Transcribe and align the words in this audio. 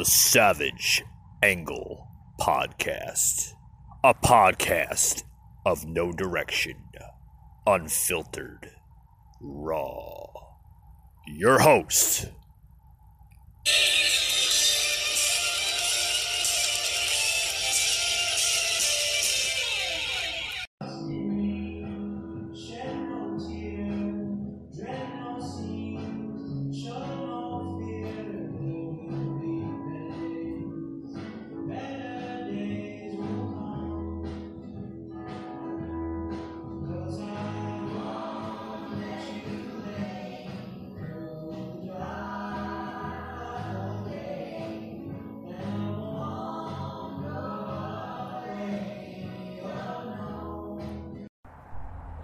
the 0.00 0.06
Savage 0.06 1.04
Angle 1.42 2.08
Podcast. 2.40 3.52
A 4.02 4.14
podcast 4.14 5.24
of 5.66 5.84
no 5.84 6.10
direction, 6.10 6.76
unfiltered, 7.66 8.70
raw. 9.42 10.24
Your 11.26 11.58
host, 11.58 12.28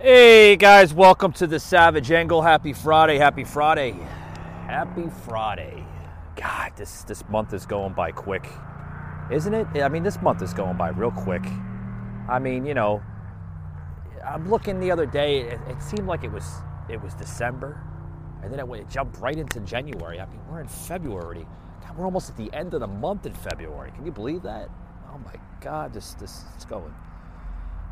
Hey 0.08 0.54
guys, 0.54 0.94
welcome 0.94 1.32
to 1.32 1.48
the 1.48 1.58
Savage 1.58 2.12
Angle. 2.12 2.40
Happy 2.40 2.72
Friday, 2.72 3.18
happy 3.18 3.42
Friday, 3.42 3.90
happy 3.90 5.10
Friday. 5.24 5.84
God, 6.36 6.70
this 6.76 7.02
this 7.02 7.28
month 7.28 7.52
is 7.52 7.66
going 7.66 7.92
by 7.92 8.12
quick, 8.12 8.48
isn't 9.32 9.52
it? 9.52 9.66
I 9.82 9.88
mean, 9.88 10.04
this 10.04 10.22
month 10.22 10.42
is 10.42 10.54
going 10.54 10.76
by 10.76 10.90
real 10.90 11.10
quick. 11.10 11.42
I 12.28 12.38
mean, 12.38 12.64
you 12.64 12.72
know, 12.72 13.02
I'm 14.24 14.48
looking 14.48 14.78
the 14.78 14.92
other 14.92 15.06
day. 15.06 15.40
It, 15.40 15.60
it 15.68 15.82
seemed 15.82 16.06
like 16.06 16.22
it 16.22 16.30
was 16.30 16.52
it 16.88 17.02
was 17.02 17.12
December, 17.14 17.82
and 18.44 18.52
then 18.52 18.60
it, 18.60 18.72
it 18.78 18.88
jumped 18.88 19.18
right 19.18 19.36
into 19.36 19.58
January. 19.58 20.20
I 20.20 20.26
mean, 20.26 20.38
we're 20.48 20.60
in 20.60 20.68
February. 20.68 21.48
God, 21.80 21.98
we're 21.98 22.04
almost 22.04 22.30
at 22.30 22.36
the 22.36 22.48
end 22.52 22.74
of 22.74 22.80
the 22.80 22.86
month 22.86 23.26
in 23.26 23.34
February. 23.34 23.90
Can 23.90 24.06
you 24.06 24.12
believe 24.12 24.42
that? 24.42 24.68
Oh 25.12 25.18
my 25.18 25.34
God, 25.60 25.92
this 25.92 26.14
this 26.14 26.44
it's 26.54 26.64
going 26.64 26.94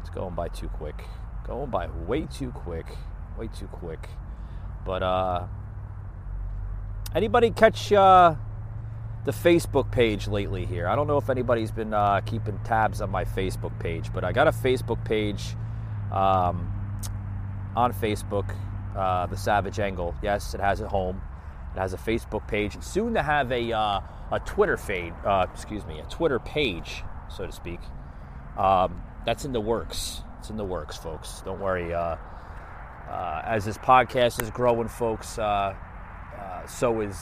it's 0.01 0.11
going 0.11 0.37
by 0.37 0.47
too 0.47 0.69
quick. 0.69 1.03
Going 1.47 1.71
by 1.71 1.89
way 1.89 2.23
too 2.23 2.51
quick. 2.51 2.87
Way 3.39 3.49
too 3.49 3.67
quick. 3.67 4.09
But 4.85 5.03
uh 5.03 5.47
anybody 7.15 7.51
catch 7.51 7.93
uh 7.93 8.35
the 9.25 9.33
Facebook 9.33 9.91
page 9.91 10.29
lately 10.29 10.67
here? 10.67 10.87
I 10.87 10.95
don't 10.95 11.07
know 11.07 11.17
if 11.17 11.31
anybody's 11.31 11.71
been 11.71 11.95
uh, 11.95 12.21
keeping 12.21 12.59
tabs 12.63 13.01
on 13.01 13.11
my 13.11 13.25
Facebook 13.25 13.79
page, 13.81 14.13
but 14.13 14.23
I 14.23 14.33
got 14.33 14.49
a 14.49 14.53
Facebook 14.53 15.03
page 15.05 15.57
um, 16.13 16.71
on 17.75 17.93
Facebook, 17.93 18.55
uh, 18.95 19.27
the 19.27 19.37
Savage 19.37 19.81
Angle. 19.81 20.15
Yes, 20.23 20.55
it 20.55 20.61
has 20.61 20.81
a 20.81 20.89
home. 20.89 21.23
It 21.75 21.79
has 21.79 21.95
a 21.95 21.97
Facebook 21.97 22.47
page. 22.47 22.77
It's 22.77 22.87
soon 22.87 23.15
to 23.15 23.23
have 23.23 23.51
a 23.51 23.73
uh, 23.73 24.01
a 24.31 24.41
Twitter 24.45 24.77
feed. 24.77 25.13
Uh, 25.25 25.47
excuse 25.53 25.85
me, 25.87 25.99
a 25.99 26.05
Twitter 26.05 26.39
page, 26.39 27.03
so 27.35 27.47
to 27.47 27.53
speak. 27.53 27.81
Um, 28.59 29.03
that's 29.25 29.45
in 29.45 29.53
the 29.53 29.61
works. 29.61 30.23
It's 30.45 30.51
in 30.51 30.59
the 30.59 30.65
works, 30.67 30.99
folks. 30.99 31.41
Don't 31.43 31.59
worry. 31.59 31.95
Uh, 31.95 32.17
uh, 33.09 33.43
as 33.47 33.65
this 33.65 33.79
podcast 33.79 34.43
is 34.43 34.51
growing, 34.51 34.89
folks, 34.89 35.39
uh, 35.39 35.75
uh, 36.39 36.67
so 36.67 37.01
is 37.01 37.17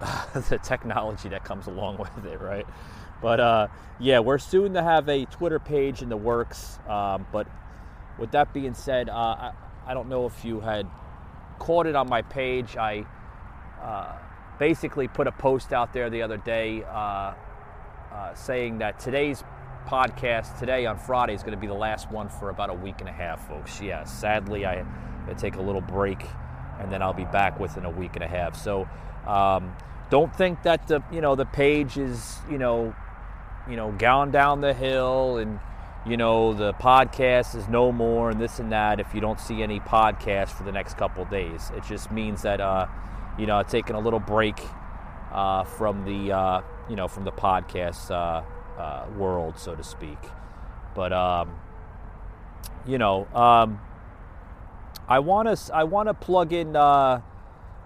the 0.48 0.60
technology 0.62 1.28
that 1.30 1.42
comes 1.42 1.66
along 1.66 1.98
with 2.14 2.24
it, 2.24 2.40
right? 2.40 2.68
But 3.20 3.40
uh, 3.40 3.66
yeah, 3.98 4.20
we're 4.20 4.38
soon 4.38 4.74
to 4.74 4.82
have 4.84 5.08
a 5.08 5.24
Twitter 5.24 5.58
page 5.58 6.02
in 6.02 6.08
the 6.08 6.16
works. 6.16 6.78
Um, 6.88 7.26
but 7.32 7.48
with 8.16 8.30
that 8.30 8.54
being 8.54 8.74
said, 8.74 9.08
uh, 9.08 9.12
I, 9.12 9.52
I 9.84 9.92
don't 9.92 10.08
know 10.08 10.24
if 10.24 10.44
you 10.44 10.60
had 10.60 10.88
caught 11.58 11.88
it 11.88 11.96
on 11.96 12.08
my 12.08 12.22
page. 12.22 12.76
I 12.76 13.04
basically 14.60 15.08
put 15.08 15.26
a 15.26 15.32
post 15.32 15.72
out 15.72 15.92
there 15.92 16.10
the 16.10 16.22
other 16.22 16.36
day 16.36 16.84
saying 18.36 18.78
that 18.78 19.00
today's 19.00 19.42
podcast 19.86 20.58
today 20.58 20.86
on 20.86 20.98
Friday 20.98 21.34
is 21.34 21.42
going 21.42 21.54
to 21.54 21.60
be 21.60 21.66
the 21.66 21.74
last 21.74 22.10
one 22.10 22.28
for 22.28 22.50
about 22.50 22.70
a 22.70 22.74
week 22.74 22.96
and 23.00 23.08
a 23.08 23.12
half, 23.12 23.46
folks. 23.48 23.80
Yeah, 23.80 24.04
sadly, 24.04 24.66
I 24.66 24.84
take 25.38 25.56
a 25.56 25.62
little 25.62 25.80
break, 25.80 26.24
and 26.80 26.90
then 26.92 27.02
I'll 27.02 27.12
be 27.12 27.24
back 27.24 27.58
within 27.58 27.84
a 27.84 27.90
week 27.90 28.14
and 28.14 28.22
a 28.22 28.28
half. 28.28 28.56
So, 28.56 28.88
um, 29.26 29.74
don't 30.10 30.34
think 30.34 30.62
that 30.62 30.86
the 30.86 31.02
you 31.10 31.20
know 31.20 31.34
the 31.34 31.46
page 31.46 31.96
is 31.96 32.38
you 32.50 32.58
know 32.58 32.94
you 33.68 33.76
know 33.76 33.92
gone 33.92 34.30
down 34.30 34.60
the 34.60 34.74
hill 34.74 35.38
and 35.38 35.58
you 36.06 36.16
know 36.16 36.52
the 36.52 36.72
podcast 36.74 37.54
is 37.54 37.66
no 37.68 37.90
more 37.90 38.30
and 38.30 38.40
this 38.40 38.58
and 38.58 38.70
that 38.70 39.00
if 39.00 39.14
you 39.14 39.20
don't 39.20 39.40
see 39.40 39.62
any 39.62 39.80
podcast 39.80 40.50
for 40.50 40.62
the 40.64 40.72
next 40.72 40.96
couple 40.98 41.24
days 41.24 41.70
it 41.74 41.82
just 41.84 42.12
means 42.12 42.42
that 42.42 42.60
uh, 42.60 42.86
you 43.38 43.46
know 43.46 43.56
I'm 43.56 43.64
taking 43.64 43.96
a 43.96 44.00
little 44.00 44.20
break 44.20 44.60
uh, 45.32 45.64
from 45.64 46.04
the 46.04 46.32
uh, 46.32 46.60
you 46.88 46.96
know 46.96 47.08
from 47.08 47.24
the 47.24 47.32
podcast 47.32 48.10
uh, 48.78 49.06
world 49.16 49.58
so 49.58 49.74
to 49.74 49.82
speak 49.82 50.18
but 50.94 51.12
um, 51.12 51.50
you 52.86 52.98
know 52.98 53.26
um, 53.34 53.80
I 55.08 55.18
want 55.18 55.56
to 55.56 55.74
I 55.74 55.84
want 55.84 56.08
to 56.08 56.14
plug 56.14 56.52
in 56.52 56.76
uh, 56.76 57.20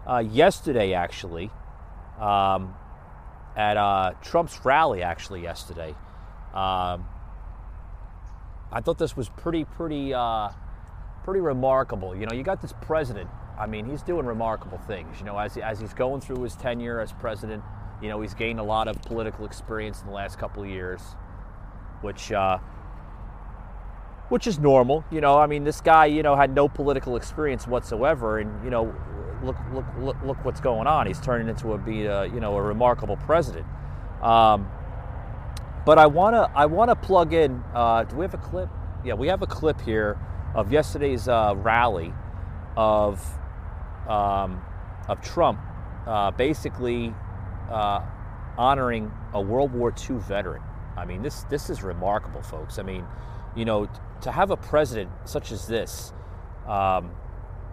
uh, 0.06 0.18
yesterday 0.18 0.94
actually 0.94 1.50
um, 2.20 2.74
at 3.56 3.76
uh, 3.76 4.12
Trump's 4.22 4.64
rally 4.64 5.02
actually 5.02 5.42
yesterday. 5.42 5.90
Um, 6.54 7.06
I 8.70 8.80
thought 8.82 8.98
this 8.98 9.16
was 9.16 9.28
pretty 9.28 9.64
pretty 9.64 10.14
uh, 10.14 10.50
pretty 11.24 11.40
remarkable. 11.40 12.14
You 12.14 12.26
know, 12.26 12.34
you 12.34 12.44
got 12.44 12.62
this 12.62 12.74
president. 12.80 13.28
I 13.58 13.66
mean, 13.66 13.86
he's 13.86 14.02
doing 14.02 14.24
remarkable 14.24 14.78
things. 14.78 15.18
You 15.18 15.26
know, 15.26 15.38
as 15.38 15.56
as 15.56 15.80
he's 15.80 15.94
going 15.94 16.20
through 16.20 16.42
his 16.42 16.54
tenure 16.54 17.00
as 17.00 17.12
president, 17.12 17.64
you 18.02 18.08
know, 18.08 18.20
he's 18.20 18.34
gained 18.34 18.60
a 18.60 18.64
lot 18.64 18.88
of 18.88 19.00
political 19.02 19.44
experience 19.44 20.00
in 20.00 20.06
the 20.06 20.12
last 20.12 20.38
couple 20.38 20.62
of 20.62 20.68
years, 20.68 21.02
which. 22.02 22.32
Uh, 22.32 22.58
which 24.28 24.46
is 24.46 24.58
normal. 24.58 25.04
You 25.10 25.20
know, 25.20 25.38
I 25.38 25.46
mean, 25.46 25.64
this 25.64 25.80
guy, 25.80 26.06
you 26.06 26.22
know, 26.22 26.36
had 26.36 26.54
no 26.54 26.68
political 26.68 27.16
experience 27.16 27.66
whatsoever, 27.66 28.38
and 28.38 28.62
you 28.62 28.70
know, 28.70 28.94
look, 29.42 29.56
look, 29.72 29.86
look, 29.98 30.16
look 30.24 30.44
what's 30.44 30.60
going 30.60 30.86
on. 30.86 31.06
He's 31.06 31.20
turning 31.20 31.48
into 31.48 31.72
a 31.72 31.78
be, 31.78 32.04
a, 32.04 32.26
you 32.26 32.40
know, 32.40 32.56
a 32.56 32.62
remarkable 32.62 33.16
president. 33.16 33.66
Um, 34.22 34.68
but 35.86 35.98
I 35.98 36.06
wanna, 36.06 36.50
I 36.54 36.66
wanna 36.66 36.94
plug 36.94 37.32
in. 37.32 37.62
Uh, 37.74 38.04
do 38.04 38.16
we 38.16 38.24
have 38.24 38.34
a 38.34 38.38
clip? 38.38 38.68
Yeah, 39.04 39.14
we 39.14 39.28
have 39.28 39.42
a 39.42 39.46
clip 39.46 39.80
here 39.80 40.18
of 40.54 40.72
yesterday's 40.72 41.28
uh, 41.28 41.54
rally 41.56 42.12
of 42.76 43.24
um, 44.08 44.62
of 45.08 45.20
Trump, 45.22 45.60
uh, 46.06 46.30
basically 46.32 47.14
uh, 47.70 48.00
honoring 48.56 49.12
a 49.32 49.40
World 49.40 49.72
War 49.72 49.94
II 50.08 50.16
veteran. 50.16 50.62
I 50.96 51.04
mean, 51.04 51.22
this 51.22 51.44
this 51.44 51.70
is 51.70 51.82
remarkable, 51.82 52.42
folks. 52.42 52.78
I 52.78 52.82
mean, 52.82 53.04
you 53.54 53.64
know, 53.64 53.88
to 54.22 54.32
have 54.32 54.50
a 54.50 54.56
president 54.56 55.10
such 55.24 55.52
as 55.52 55.66
this, 55.66 56.12
um, 56.66 57.12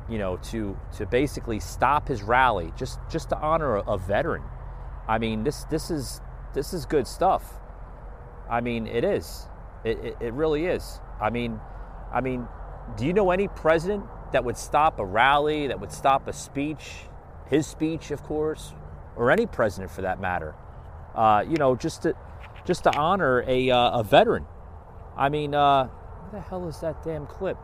you 0.08 0.18
know, 0.18 0.38
to 0.38 0.78
to 0.98 1.06
basically 1.06 1.60
stop 1.60 2.08
his 2.08 2.22
rally 2.22 2.72
just 2.78 3.00
just 3.10 3.30
to 3.30 3.38
honor 3.38 3.78
a, 3.78 3.98
veteran. 3.98 4.44
I 5.08 5.18
mean, 5.18 5.44
this 5.44 5.64
this 5.66 5.90
is 5.90 6.22
this 6.54 6.74
is 6.74 6.86
good 6.86 7.08
stuff. 7.08 7.44
I 8.50 8.62
mean, 8.62 8.86
it 8.86 9.04
is. 9.04 9.48
It, 9.84 9.98
it, 10.00 10.18
it 10.20 10.34
really 10.34 10.66
is. 10.66 11.00
I 11.20 11.30
mean, 11.32 11.60
I 12.14 12.22
mean, 12.22 12.48
do 12.96 13.06
you 13.06 13.14
know 13.14 13.32
any 13.32 13.48
president 13.48 14.06
that 14.32 14.44
would 14.44 14.58
stop 14.58 15.00
a 15.00 15.06
rally, 15.06 15.68
that 15.68 15.80
would 15.80 15.92
stop 15.92 16.28
a 16.28 16.34
speech, 16.34 17.06
his 17.48 17.66
speech, 17.66 18.12
of 18.12 18.22
course, 18.24 18.74
or 19.16 19.32
any 19.32 19.46
president 19.46 19.92
for 19.92 20.02
that 20.02 20.20
matter? 20.20 20.56
Uh, 21.14 21.44
you 21.48 21.58
know, 21.58 21.76
just 21.76 22.04
to 22.04 22.16
just 22.66 22.84
to 22.84 22.96
honor 22.98 23.44
a 23.48 23.70
uh, 23.70 24.00
a 24.00 24.04
veteran. 24.04 24.46
I 25.18 25.30
mean, 25.30 25.56
uh, 25.56 25.86
what 25.86 26.32
the 26.32 26.42
hell 26.42 26.68
is 26.68 26.80
that 26.82 27.04
damn 27.04 27.26
clip? 27.28 27.58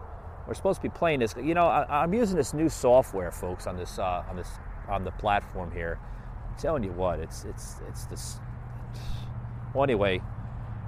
We're 0.48 0.54
supposed 0.54 0.82
to 0.82 0.90
be 0.90 0.94
playing 0.94 1.20
this. 1.20 1.36
You 1.42 1.54
know, 1.54 1.68
I, 1.68 2.04
I'm 2.04 2.14
using 2.14 2.38
this 2.38 2.54
new 2.54 2.70
software, 2.70 3.32
folks, 3.32 3.68
on 3.68 3.78
this 3.78 4.00
uh, 4.00 4.24
on 4.30 4.36
this 4.36 4.50
on 4.88 5.04
the 5.04 5.12
platform 5.12 5.72
here. 5.72 6.00
I'm 6.50 6.58
telling 6.58 6.84
you 6.84 6.92
what, 6.92 7.20
it's 7.20 7.44
it's 7.46 7.82
it's 7.88 8.06
this. 8.06 8.40
Well, 9.74 9.84
anyway, 9.84 10.22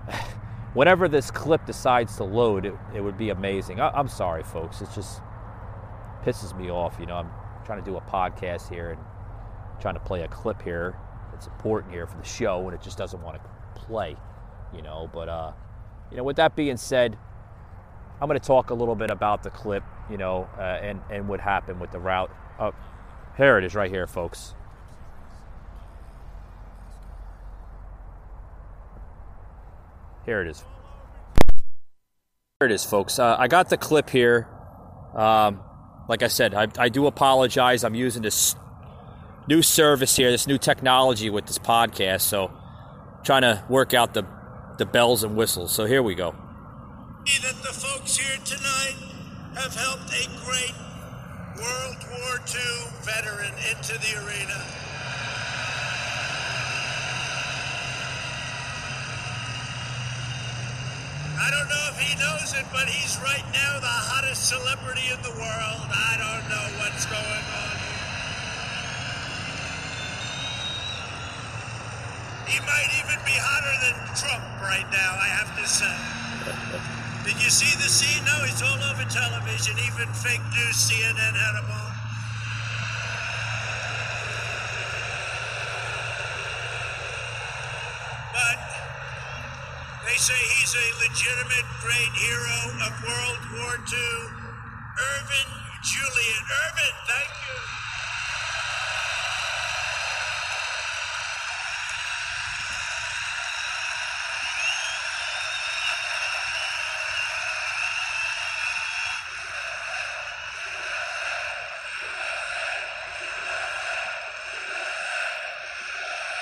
whenever 0.74 1.08
this 1.08 1.32
clip 1.32 1.66
decides 1.66 2.18
to 2.18 2.24
load, 2.24 2.66
it, 2.66 2.74
it 2.96 3.02
would 3.02 3.18
be 3.18 3.30
amazing. 3.30 3.80
I, 3.80 3.90
I'm 3.90 4.08
sorry, 4.08 4.44
folks. 4.44 4.82
It 4.82 4.90
just 4.94 5.22
pisses 6.24 6.58
me 6.58 6.70
off. 6.70 6.98
You 7.00 7.06
know, 7.06 7.16
I'm 7.16 7.30
trying 7.66 7.84
to 7.84 7.86
do 7.90 7.98
a 7.98 8.02
podcast 8.02 8.70
here 8.70 8.92
and 8.92 9.02
trying 9.80 9.96
to 9.96 10.00
play 10.00 10.22
a 10.22 10.28
clip 10.28 10.62
here 10.62 10.96
It's 11.34 11.48
important 11.48 11.94
here 11.94 12.08
for 12.08 12.18
the 12.18 12.24
show, 12.24 12.66
and 12.66 12.74
it 12.74 12.82
just 12.82 12.98
doesn't 12.98 13.22
want 13.22 13.42
to 13.42 13.82
play, 13.82 14.16
you 14.74 14.82
know. 14.82 15.10
But 15.12 15.30
uh, 15.30 15.52
you 16.12 16.18
know, 16.18 16.24
with 16.24 16.38
that 16.38 16.56
being 16.56 16.78
said, 16.78 17.18
I'm 18.22 18.28
going 18.28 18.40
to 18.40 18.46
talk 18.46 18.70
a 18.70 18.74
little 18.74 18.96
bit 18.96 19.12
about 19.12 19.44
the 19.44 19.50
clip, 19.50 19.84
you 20.10 20.18
know, 20.18 20.48
uh, 20.58 20.62
and 20.62 21.02
and 21.10 21.28
what 21.28 21.40
happened 21.40 21.80
with 21.82 21.92
the 21.92 22.00
route. 22.00 22.32
Uh, 22.60 22.72
here 23.38 23.58
it 23.58 23.64
is, 23.64 23.74
right 23.76 23.90
here, 23.90 24.08
folks. 24.08 24.54
Here 30.26 30.42
it 30.42 30.48
is. 30.48 30.64
Here 32.60 32.70
it 32.70 32.72
is, 32.72 32.86
folks. 32.86 33.20
Uh, 33.20 33.36
I 33.38 33.48
got 33.48 33.70
the 33.70 33.78
clip 33.78 34.10
here. 34.10 34.48
Um, 35.16 35.60
like 36.08 36.24
I 36.24 36.28
said, 36.28 36.54
I, 36.54 36.68
I 36.78 36.90
do 36.90 37.08
apologize. 37.08 37.84
I'm 37.84 37.96
using 37.96 38.22
this 38.22 38.56
new 39.48 39.62
service 39.62 40.16
here, 40.16 40.32
this 40.32 40.48
new 40.48 40.58
technology 40.58 41.30
with 41.30 41.46
this 41.46 41.60
podcast. 41.60 42.22
So, 42.22 42.52
trying 43.24 43.44
to 43.44 43.64
work 43.70 43.94
out 43.94 44.14
the 44.14 44.26
the 44.78 44.86
bells 44.86 45.24
and 45.24 45.36
whistles. 45.36 45.72
So 45.74 45.86
here 45.86 46.02
we 46.02 46.16
go. 46.16 46.36
That 47.42 47.56
the 47.62 47.74
folks 47.74 48.18
here 48.18 48.38
tonight 48.44 48.96
have 49.56 49.74
helped 49.76 50.12
a 50.12 50.26
great 50.44 50.76
World 51.56 51.98
War 52.12 52.42
II 52.44 52.92
veteran 53.06 53.54
into 53.70 53.94
the 54.02 54.18
arena. 54.26 54.60
I 61.40 61.52
don't 61.52 61.70
know 61.70 61.86
if 61.92 62.00
he 62.00 62.16
knows 62.20 62.54
it, 62.56 62.66
but 62.72 62.88
he's 62.88 63.18
right 63.22 63.46
now 63.54 63.80
the 63.80 63.88
hottest 63.88 64.48
celebrity 64.50 65.08
in 65.12 65.22
the 65.22 65.32
world. 65.32 65.88
I 65.92 66.16
don't 66.18 66.50
know 66.50 66.66
what's 66.80 67.06
going 67.06 67.20
on 67.22 67.76
here. 67.84 68.04
He 72.48 72.60
might 72.60 72.92
even 73.00 73.20
be 73.26 73.36
hotter 73.36 73.76
than 73.86 74.04
Trump 74.24 74.44
right 74.64 74.88
now, 74.88 75.12
I 75.20 75.28
have 75.36 75.52
to 75.60 75.68
say. 75.68 75.96
Did 77.28 77.44
you 77.44 77.52
see 77.52 77.76
the 77.76 77.90
scene? 77.92 78.24
No, 78.24 78.40
it's 78.48 78.64
all 78.64 78.80
over 78.88 79.04
television. 79.12 79.76
Even 79.84 80.08
fake 80.16 80.44
news 80.56 80.80
CNN 80.80 81.36
had 81.36 81.56
him 81.60 81.68
on. 81.68 81.92
But 88.32 88.60
they 90.08 90.16
say 90.16 90.40
he's 90.56 90.72
a 90.72 90.88
legitimate 91.04 91.68
great 91.84 92.14
hero 92.16 92.60
of 92.88 92.94
World 93.04 93.44
War 93.60 93.76
II. 93.76 94.16
Irvin 95.20 95.50
Julian. 95.84 96.44
Irvin, 96.48 96.96
thank 97.12 97.32
you. 97.44 97.60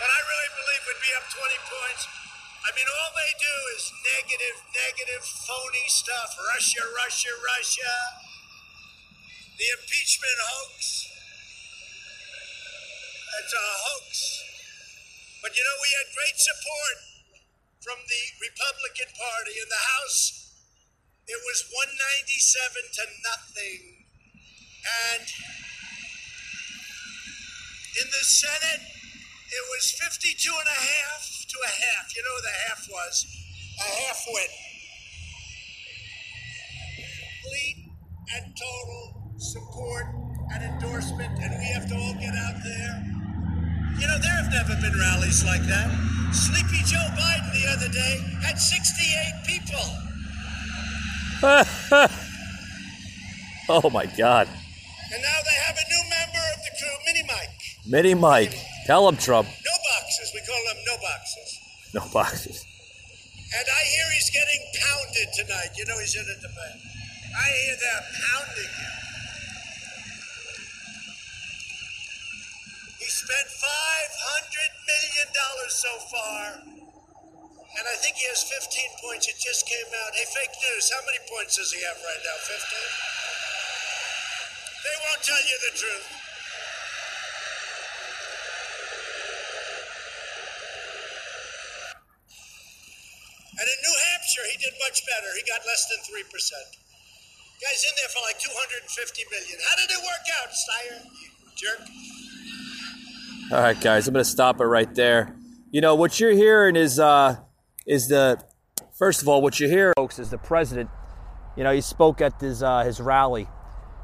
But 0.02 0.10
I 0.10 0.20
really 0.26 0.52
believe 0.58 0.82
we'd 0.90 1.02
be 1.06 1.14
up 1.14 1.26
20 1.30 1.62
points. 1.70 2.10
I 2.66 2.70
mean, 2.74 2.90
all 2.90 3.12
they 3.14 3.32
do 3.38 3.56
is 3.78 3.84
negative, 4.22 4.58
negative, 4.70 5.24
phony 5.50 5.86
stuff. 5.90 6.38
Russia, 6.54 6.86
Russia, 6.94 7.34
Russia. 7.42 7.94
The 9.58 9.66
impeachment 9.82 10.40
hoax. 10.46 11.10
It's 13.42 13.54
a 13.54 13.66
hoax. 13.66 14.10
But 15.42 15.58
you 15.58 15.64
know, 15.66 15.78
we 15.82 15.90
had 15.98 16.08
great 16.14 16.38
support 16.38 16.98
from 17.82 17.98
the 18.06 18.24
Republican 18.46 19.10
Party 19.18 19.58
in 19.58 19.66
the 19.74 19.84
House. 19.98 20.54
It 21.26 21.42
was 21.42 21.66
197 21.74 22.94
to 23.02 23.04
nothing. 23.26 24.06
And 24.86 25.26
in 27.98 28.06
the 28.06 28.26
Senate, 28.26 28.86
it 28.86 29.64
was 29.74 29.98
52 29.98 30.30
and 30.46 30.70
a 30.70 30.82
half 30.94 31.26
to 31.26 31.58
a 31.66 31.74
half. 31.74 32.14
You 32.14 32.22
know 32.22 32.38
what 32.38 32.46
the 32.46 32.58
half 32.70 32.86
was? 32.86 33.41
A 33.82 33.90
half 34.06 34.22
win. 34.28 34.52
Complete 37.42 37.78
and 38.36 38.46
total 38.56 39.34
support 39.38 40.06
and 40.54 40.62
endorsement, 40.64 41.40
and 41.42 41.52
we 41.58 41.66
have 41.74 41.88
to 41.90 41.96
all 41.96 42.14
get 42.14 42.36
out 42.36 42.62
there. 42.64 43.04
You 44.00 44.08
know, 44.08 44.18
there 44.20 44.36
have 44.38 44.52
never 44.52 44.76
been 44.82 44.98
rallies 45.00 45.44
like 45.46 45.64
that. 45.64 45.90
Sleepy 46.32 46.82
Joe 46.86 47.10
Biden 47.18 47.52
the 47.52 47.68
other 47.74 47.90
day 47.90 48.20
had 48.42 48.58
68 48.58 49.44
people. 49.46 49.86
oh 53.70 53.90
my 53.90 54.06
God. 54.18 54.48
And 55.14 55.22
now 55.22 55.40
they 55.44 55.56
have 55.66 55.76
a 55.76 55.86
new 55.90 56.04
member 56.10 56.40
of 56.56 56.62
the 56.64 56.72
crew, 56.80 56.96
Mini 57.06 57.24
Mike. 57.28 57.50
Mini 57.86 58.14
Mike. 58.14 58.56
Tell 58.86 59.08
him, 59.10 59.18
Trump. 59.18 59.48
No 59.48 59.74
boxes. 59.92 60.32
We 60.34 60.40
call 60.42 60.62
them 60.70 60.78
no 60.88 60.96
boxes. 60.98 61.60
No 61.94 62.02
boxes. 62.14 62.66
And 63.52 63.68
I 63.68 63.82
hear 63.84 64.08
he's 64.16 64.32
getting 64.32 64.64
pounded 64.80 65.28
tonight. 65.36 65.76
You 65.76 65.84
know 65.86 66.00
he's 66.00 66.16
in 66.16 66.24
a 66.24 66.38
debate. 66.40 66.80
I 67.36 67.48
hear 67.52 67.76
they're 67.76 68.08
pounding 68.16 68.72
him. 68.80 68.96
He 73.00 73.08
spent 73.12 73.48
$500 73.52 74.72
million 74.88 75.30
so 75.68 75.92
far. 76.16 76.64
And 76.64 77.84
I 77.88 77.96
think 78.00 78.16
he 78.16 78.28
has 78.32 78.44
15 78.44 79.04
points. 79.04 79.28
It 79.28 79.36
just 79.40 79.68
came 79.68 79.90
out. 80.00 80.12
Hey, 80.16 80.28
fake 80.32 80.56
news. 80.72 80.92
How 80.92 81.04
many 81.04 81.20
points 81.28 81.60
does 81.60 81.72
he 81.72 81.84
have 81.84 82.00
right 82.00 82.24
now? 82.24 82.38
15? 82.48 82.56
They 84.80 84.96
won't 85.08 85.24
tell 85.24 85.44
you 85.44 85.58
the 85.72 85.74
truth. 85.76 86.21
And 93.62 93.70
in 93.70 93.78
New 93.86 93.98
Hampshire, 94.10 94.42
he 94.50 94.58
did 94.58 94.74
much 94.82 95.06
better. 95.06 95.30
He 95.38 95.46
got 95.46 95.62
less 95.70 95.86
than 95.86 96.02
3%. 96.02 96.82
Guy's 97.62 97.86
in 97.86 97.94
there 98.02 98.10
for 98.10 98.26
like 98.26 98.40
250 98.40 99.22
million. 99.30 99.60
How 99.62 99.76
did 99.78 99.92
it 99.94 100.02
work 100.02 100.26
out, 100.42 100.50
Steyer? 100.50 100.98
Jerk. 101.56 101.80
All 103.52 103.62
right, 103.62 103.80
guys, 103.80 104.08
I'm 104.08 104.16
going 104.16 104.26
to 104.26 104.30
stop 104.30 104.60
it 104.62 104.66
right 104.66 104.94
there. 104.96 105.36
You 105.70 105.82
know 105.82 105.94
what 105.94 106.20
you're 106.20 106.32
hearing 106.32 106.76
is 106.76 107.00
uh, 107.00 107.38
is 107.86 108.08
the 108.08 108.44
first 108.98 109.22
of 109.22 109.28
all 109.28 109.44
what 109.44 109.60
you 109.60 109.70
hear, 109.70 109.94
folks, 109.96 110.18
is 110.18 110.32
the 110.32 110.40
president. 110.40 110.90
You 111.56 111.64
know, 111.64 111.72
he 111.72 111.82
spoke 111.82 112.20
at 112.20 112.42
his 112.42 112.64
uh, 112.64 112.84
his 112.84 113.00
rally, 113.00 113.48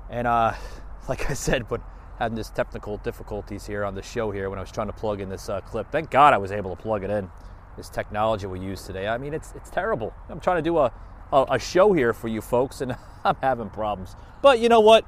and 0.09 0.27
uh, 0.27 0.53
like 1.09 1.29
I 1.29 1.33
said, 1.33 1.67
but 1.67 1.81
having 2.19 2.35
this 2.35 2.51
technical 2.51 2.97
difficulties 2.97 3.65
here 3.65 3.83
on 3.83 3.95
the 3.95 4.03
show 4.03 4.29
here 4.31 4.49
when 4.49 4.59
I 4.59 4.61
was 4.61 4.71
trying 4.71 4.87
to 4.87 4.93
plug 4.93 5.19
in 5.19 5.29
this 5.29 5.49
uh, 5.49 5.61
clip. 5.61 5.91
Thank 5.91 6.11
God 6.11 6.33
I 6.33 6.37
was 6.37 6.51
able 6.51 6.75
to 6.75 6.81
plug 6.81 7.03
it 7.03 7.09
in. 7.09 7.29
This 7.77 7.89
technology 7.89 8.47
we 8.47 8.59
use 8.59 8.83
today. 8.83 9.07
I 9.07 9.19
mean, 9.19 9.35
it's 9.35 9.53
it's 9.55 9.69
terrible. 9.69 10.11
I'm 10.29 10.39
trying 10.39 10.57
to 10.57 10.63
do 10.63 10.79
a 10.79 10.91
a, 11.31 11.45
a 11.51 11.59
show 11.59 11.93
here 11.93 12.11
for 12.11 12.27
you 12.27 12.41
folks, 12.41 12.81
and 12.81 12.95
I'm 13.23 13.35
having 13.41 13.69
problems. 13.69 14.15
But 14.41 14.59
you 14.59 14.67
know 14.67 14.79
what? 14.79 15.05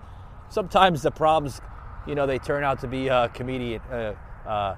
Sometimes 0.49 1.01
the 1.01 1.11
problems, 1.11 1.61
you 2.07 2.15
know, 2.15 2.27
they 2.27 2.37
turn 2.37 2.63
out 2.63 2.79
to 2.81 2.87
be 2.87 3.09
uh, 3.09 3.27
comedian. 3.29 3.81
Uh, 3.91 4.13
uh, 4.45 4.75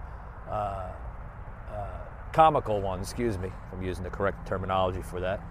uh, 0.50 0.54
uh, 0.54 1.88
comical 2.34 2.82
ones, 2.82 3.08
excuse 3.10 3.38
me, 3.38 3.48
if 3.48 3.74
I'm 3.74 3.84
using 3.84 4.04
the 4.04 4.10
correct 4.10 4.48
terminology 4.48 5.02
for 5.02 5.20
that. 5.22 5.42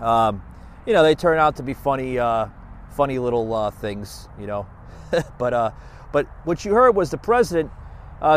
Um, 0.00 0.42
you 0.84 0.92
know, 0.92 1.02
they 1.02 1.14
turn 1.14 1.38
out 1.38 1.56
to 1.56 1.62
be 1.62 1.72
funny, 1.74 2.18
uh, 2.18 2.48
funny 2.90 3.18
little 3.18 3.70
things, 3.70 4.28
you 4.38 4.46
know. 4.46 4.66
but 5.38 5.74
but 6.12 6.26
what 6.44 6.64
you 6.64 6.72
heard 6.72 6.96
was 6.96 7.10
the 7.10 7.18
president 7.18 7.70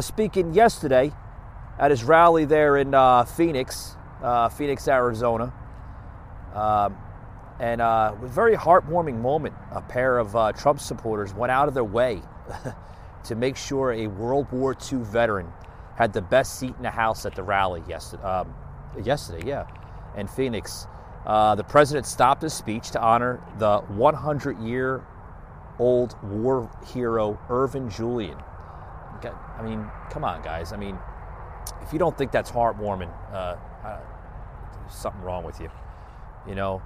speaking 0.01 0.53
yesterday 0.53 1.11
at 1.79 1.91
his 1.91 2.03
rally 2.03 2.45
there 2.45 2.77
in 2.77 2.93
uh, 2.93 3.23
Phoenix, 3.23 3.95
uh, 4.21 4.49
Phoenix, 4.49 4.87
Arizona. 4.87 5.53
Um, 6.53 6.97
and 7.59 7.81
uh, 7.81 8.15
was 8.21 8.31
a 8.31 8.33
very 8.33 8.55
heartwarming 8.55 9.19
moment. 9.19 9.55
A 9.71 9.81
pair 9.81 10.17
of 10.17 10.35
uh, 10.35 10.51
Trump 10.53 10.79
supporters 10.79 11.33
went 11.33 11.51
out 11.51 11.67
of 11.67 11.73
their 11.73 11.83
way 11.83 12.21
to 13.25 13.35
make 13.35 13.55
sure 13.55 13.93
a 13.93 14.07
World 14.07 14.51
War 14.51 14.75
II 14.91 14.99
veteran 14.99 15.47
had 15.97 16.13
the 16.13 16.21
best 16.21 16.59
seat 16.59 16.73
in 16.77 16.83
the 16.83 16.89
House 16.89 17.25
at 17.25 17.35
the 17.35 17.43
rally 17.43 17.83
yesterday. 17.87 18.23
Um, 18.23 18.53
yesterday, 19.03 19.47
yeah, 19.47 19.67
in 20.17 20.27
Phoenix. 20.27 20.87
Uh, 21.25 21.53
the 21.55 21.63
president 21.63 22.05
stopped 22.05 22.41
his 22.41 22.53
speech 22.53 22.91
to 22.91 23.01
honor 23.01 23.43
the 23.57 23.79
100 23.89 24.57
year 24.59 25.05
old 25.77 26.15
war 26.23 26.69
hero 26.93 27.39
Irvin 27.49 27.89
Julian. 27.89 28.37
I 29.21 29.61
mean, 29.61 29.85
come 30.09 30.23
on, 30.23 30.41
guys. 30.41 30.71
I 30.71 30.77
mean, 30.77 30.97
if 31.81 31.93
you 31.93 31.99
don't 31.99 32.17
think 32.17 32.31
that's 32.31 32.51
heartwarming, 32.51 33.11
uh, 33.31 33.35
uh, 33.35 33.99
there's 34.81 34.95
something 34.95 35.21
wrong 35.21 35.43
with 35.43 35.59
you, 35.59 35.69
you 36.47 36.55
know. 36.55 36.81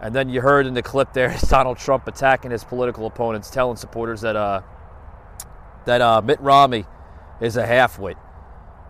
And 0.00 0.14
then 0.14 0.28
you 0.28 0.40
heard 0.40 0.66
in 0.66 0.74
the 0.74 0.82
clip 0.82 1.12
there 1.12 1.34
Donald 1.48 1.78
Trump 1.78 2.06
attacking 2.06 2.50
his 2.50 2.64
political 2.64 3.06
opponents, 3.06 3.50
telling 3.50 3.76
supporters 3.76 4.20
that 4.22 4.36
uh, 4.36 4.62
that 5.86 6.00
uh, 6.00 6.20
Mitt 6.22 6.40
Romney 6.40 6.84
is 7.40 7.56
a 7.56 7.66
halfwit, 7.66 8.16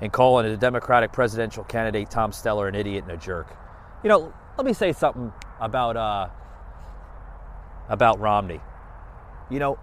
and 0.01 0.13
calling 0.13 0.49
the 0.49 0.57
Democratic 0.57 1.13
presidential 1.13 1.65
candidate 1.65 2.11
Tom 2.11 2.31
Steller 2.33 2.69
an 2.69 2.75
idiot 2.75 3.05
and 3.05 3.13
a 3.13 3.17
jerk. 3.17 3.57
You 4.03 4.09
know, 4.09 4.33
let 4.57 4.67
me 4.67 4.73
say 4.73 4.93
something 4.93 5.33
about 5.61 5.97
uh, 5.97 6.29
about 7.89 8.19
Romney. 8.21 8.61
You 9.51 9.59
know, 9.59 9.79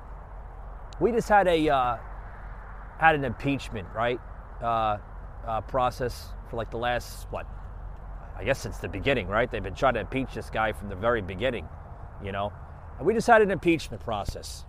we 0.99 1.11
just 1.11 1.29
had 1.29 1.47
a 1.47 1.69
uh, 1.69 1.97
had 2.99 3.15
an 3.15 3.25
impeachment, 3.25 3.87
right? 3.95 4.19
Uh, 5.45 5.59
process 5.61 6.29
for 6.49 6.57
like 6.57 6.69
the 6.69 6.77
last 6.77 7.27
what? 7.31 7.47
I 8.37 8.43
guess 8.43 8.59
since 8.59 8.77
the 8.77 8.87
beginning, 8.87 9.27
right? 9.27 9.49
They've 9.49 9.61
been 9.61 9.75
trying 9.75 9.95
to 9.95 9.99
impeach 9.99 10.33
this 10.33 10.49
guy 10.49 10.71
from 10.71 10.89
the 10.89 10.95
very 10.95 11.21
beginning, 11.21 11.67
you 12.23 12.31
know? 12.31 12.51
And 12.97 13.07
we 13.07 13.13
had 13.13 13.41
an 13.41 13.51
impeachment 13.51 14.03
process. 14.03 14.65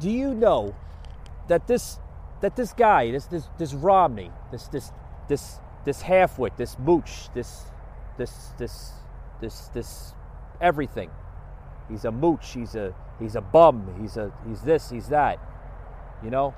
Do 0.00 0.10
you 0.10 0.34
know 0.34 0.74
that 1.48 1.66
this 1.66 1.98
that 2.40 2.56
this 2.56 2.72
guy, 2.72 3.10
this 3.10 3.26
this 3.26 3.48
this 3.58 3.74
Romney, 3.74 4.30
this 4.52 4.68
this 4.68 4.92
this 5.28 5.58
this 5.84 6.02
halfwit, 6.02 6.56
this 6.56 6.78
mooch, 6.78 7.32
this 7.34 7.64
this 8.16 8.52
this 8.58 8.92
this 9.40 9.68
this 9.68 10.14
everything. 10.60 11.10
He's 11.88 12.04
a 12.04 12.12
mooch, 12.12 12.52
he's 12.52 12.74
a 12.74 12.94
he's 13.18 13.34
a 13.34 13.40
bum, 13.40 13.94
he's 14.00 14.16
a 14.16 14.32
he's 14.46 14.60
this, 14.60 14.90
he's 14.90 15.08
that. 15.08 15.38
You 16.22 16.30
know? 16.30 16.54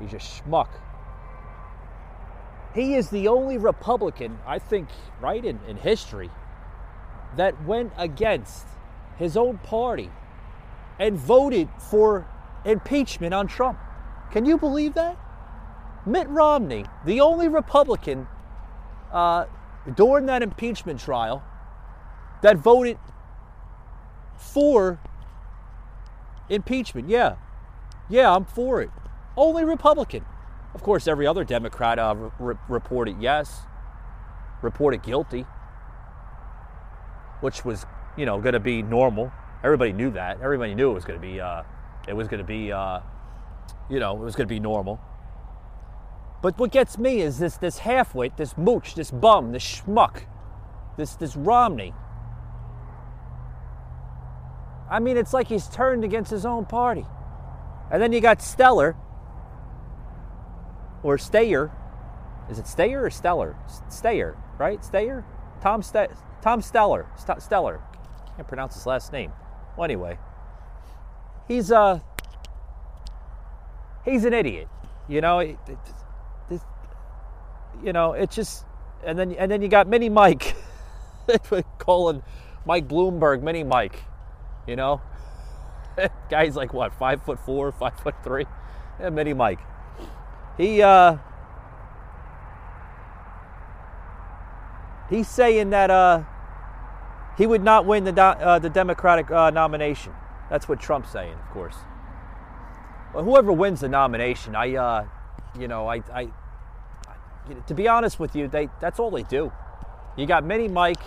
He's 0.00 0.12
a 0.12 0.16
schmuck. 0.16 0.68
He 2.74 2.94
is 2.94 3.10
the 3.10 3.28
only 3.28 3.58
Republican, 3.58 4.38
I 4.46 4.58
think, 4.58 4.88
right, 5.20 5.44
in, 5.44 5.58
in 5.68 5.76
history 5.76 6.30
that 7.36 7.64
went 7.64 7.92
against 7.96 8.66
his 9.16 9.36
own 9.36 9.58
party 9.58 10.10
and 10.98 11.16
voted 11.16 11.68
for 11.78 12.26
impeachment 12.64 13.34
on 13.34 13.46
Trump. 13.46 13.78
Can 14.30 14.44
you 14.44 14.56
believe 14.58 14.94
that? 14.94 15.18
Mitt 16.06 16.28
Romney, 16.28 16.84
the 17.04 17.20
only 17.20 17.48
Republican 17.48 18.26
uh, 19.12 19.46
during 19.94 20.26
that 20.26 20.42
impeachment 20.42 21.00
trial 21.00 21.42
that 22.42 22.56
voted 22.56 22.98
for 24.36 24.98
impeachment. 26.48 27.08
Yeah, 27.08 27.36
yeah, 28.08 28.34
I'm 28.34 28.44
for 28.44 28.80
it. 28.80 28.90
Only 29.36 29.64
Republican. 29.64 30.24
Of 30.74 30.82
course, 30.82 31.08
every 31.08 31.26
other 31.26 31.44
Democrat 31.44 31.98
uh, 31.98 32.14
re- 32.38 32.56
reported 32.68 33.16
yes, 33.20 33.60
reported 34.62 35.02
guilty, 35.02 35.44
which 37.40 37.64
was, 37.64 37.86
you 38.16 38.26
know, 38.26 38.40
going 38.40 38.52
to 38.52 38.60
be 38.60 38.82
normal. 38.82 39.32
Everybody 39.64 39.92
knew 39.92 40.10
that. 40.12 40.40
Everybody 40.40 40.74
knew 40.74 40.90
it 40.90 40.94
was 40.94 41.04
going 41.04 41.20
to 41.20 41.26
be, 41.26 41.40
uh, 41.40 41.62
it 42.08 42.14
was 42.14 42.28
going 42.28 42.38
to 42.38 42.46
be, 42.46 42.72
uh, 42.72 43.00
you 43.88 43.98
know, 43.98 44.16
it 44.16 44.24
was 44.24 44.36
going 44.36 44.48
to 44.48 44.54
be 44.54 44.60
normal. 44.60 45.00
But 46.42 46.58
what 46.58 46.72
gets 46.72 46.96
me 46.96 47.20
is 47.20 47.38
this 47.38 47.56
this 47.56 47.80
halfwit, 47.80 48.36
this 48.36 48.56
mooch, 48.56 48.94
this 48.94 49.10
bum, 49.10 49.52
this 49.52 49.62
schmuck, 49.62 50.22
this 50.96 51.14
this 51.14 51.36
Romney. 51.36 51.92
I 54.90 54.98
mean, 54.98 55.16
it's 55.16 55.32
like 55.32 55.48
he's 55.48 55.68
turned 55.68 56.02
against 56.02 56.30
his 56.30 56.46
own 56.46 56.64
party. 56.64 57.04
And 57.92 58.00
then 58.00 58.12
you 58.12 58.20
got 58.20 58.40
Stellar, 58.40 58.96
or 61.02 61.18
Stayer. 61.18 61.70
Is 62.50 62.58
it 62.58 62.66
Stayer 62.66 63.04
or 63.04 63.10
Stellar? 63.10 63.56
Stayer, 63.88 64.36
right? 64.58 64.84
Stayer? 64.84 65.24
Tom 65.60 65.82
Ste- 65.82 66.12
Tom 66.42 66.62
Stellar. 66.62 67.06
St-. 67.16 67.40
Can't 68.36 68.48
pronounce 68.48 68.74
his 68.74 68.86
last 68.86 69.12
name. 69.12 69.32
Well, 69.76 69.84
anyway, 69.84 70.18
he's 71.46 71.70
uh 71.70 72.00
he's 74.04 74.24
an 74.24 74.34
idiot. 74.34 74.68
You 75.08 75.20
know, 75.20 75.40
it, 75.40 75.58
it, 75.68 75.78
it, 76.50 76.60
you 77.84 77.92
know, 77.92 78.12
it's 78.12 78.34
just 78.34 78.64
and 79.04 79.18
then 79.18 79.32
and 79.32 79.50
then 79.50 79.62
you 79.62 79.68
got 79.68 79.88
Mini 79.88 80.08
Mike 80.08 80.54
calling 81.78 82.22
Mike 82.64 82.88
Bloomberg 82.88 83.42
Mini 83.42 83.64
Mike. 83.64 84.02
You 84.66 84.76
know, 84.76 85.00
guy's 86.30 86.56
like 86.56 86.72
what 86.72 86.94
five 86.94 87.22
foot 87.24 87.38
four, 87.44 87.72
five 87.72 87.98
foot 88.00 88.14
three. 88.22 88.46
Yeah, 89.00 89.10
Mini 89.10 89.34
Mike. 89.34 89.60
He 90.60 90.82
uh 90.82 91.16
he's 95.08 95.26
saying 95.26 95.70
that 95.70 95.90
uh 95.90 96.24
he 97.38 97.46
would 97.46 97.64
not 97.64 97.86
win 97.86 98.04
the 98.04 98.22
uh, 98.22 98.58
the 98.58 98.68
Democratic 98.68 99.30
uh, 99.30 99.48
nomination. 99.48 100.12
That's 100.50 100.68
what 100.68 100.78
Trump's 100.78 101.10
saying, 101.10 101.32
of 101.32 101.50
course. 101.52 101.76
Well, 103.14 103.24
whoever 103.24 103.50
wins 103.52 103.80
the 103.80 103.88
nomination, 103.88 104.54
I 104.54 104.76
uh 104.76 105.06
you 105.58 105.66
know, 105.66 105.88
I 105.88 106.02
I 106.12 106.28
to 107.66 107.74
be 107.74 107.88
honest 107.88 108.20
with 108.20 108.36
you, 108.36 108.46
they 108.46 108.68
that's 108.80 109.00
all 109.00 109.10
they 109.10 109.22
do. 109.22 109.50
You 110.18 110.26
got 110.26 110.44
Mini 110.44 110.68
Mike. 110.68 111.00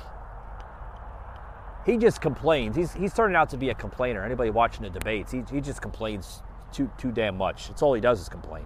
He 1.85 1.97
just 1.97 2.21
complains. 2.21 2.75
He's 2.75 2.91
he's 2.91 3.13
turning 3.13 3.35
out 3.35 3.51
to 3.51 3.57
be 3.57 3.69
a 3.69 3.75
complainer. 3.75 4.23
Anybody 4.23 4.49
watching 4.49 4.81
the 4.81 4.89
debates, 4.89 5.31
he, 5.31 5.43
he 5.51 5.61
just 5.61 5.79
complains 5.79 6.41
too 6.71 6.89
too 6.97 7.11
damn 7.11 7.37
much. 7.37 7.69
It's 7.69 7.83
all 7.83 7.93
he 7.93 8.01
does 8.01 8.19
is 8.19 8.29
complain. 8.29 8.65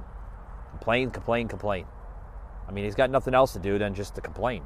Complain, 0.71 1.11
complain, 1.11 1.47
complain. 1.47 1.85
I 2.67 2.71
mean, 2.71 2.83
he's 2.83 2.95
got 2.95 3.09
nothing 3.09 3.33
else 3.33 3.53
to 3.53 3.59
do 3.59 3.77
than 3.77 3.93
just 3.93 4.15
to 4.15 4.21
complain. 4.21 4.63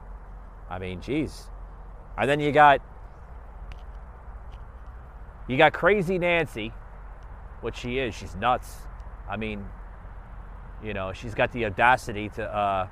I 0.70 0.80
mean, 0.80 1.02
geez. 1.02 1.48
And 2.18 2.30
then 2.30 2.40
you 2.40 2.52
got 2.52 2.82
you 5.48 5.58
got 5.58 5.74
crazy 5.74 6.18
Nancy, 6.18 6.72
what 7.62 7.76
she 7.76 8.00
is. 8.00 8.16
She's 8.16 8.36
nuts. 8.36 8.78
I 9.30 9.38
mean, 9.38 9.66
you 10.84 10.94
know, 10.94 11.14
she's 11.14 11.36
got 11.36 11.52
the 11.52 11.66
audacity 11.66 12.30
to 12.30 12.44
uh, 12.44 12.88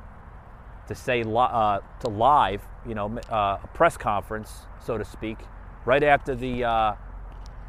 to 0.88 0.96
say 0.96 1.24
li- 1.24 1.36
uh, 1.38 1.80
to 2.02 2.10
live, 2.10 2.62
you 2.88 2.96
know, 2.96 3.18
uh, 3.32 3.60
a 3.64 3.70
press 3.74 3.98
conference, 3.98 4.66
so 4.84 4.98
to 4.98 5.06
speak, 5.06 5.38
right 5.86 6.04
after 6.04 6.36
the 6.36 6.64
uh, 6.64 6.96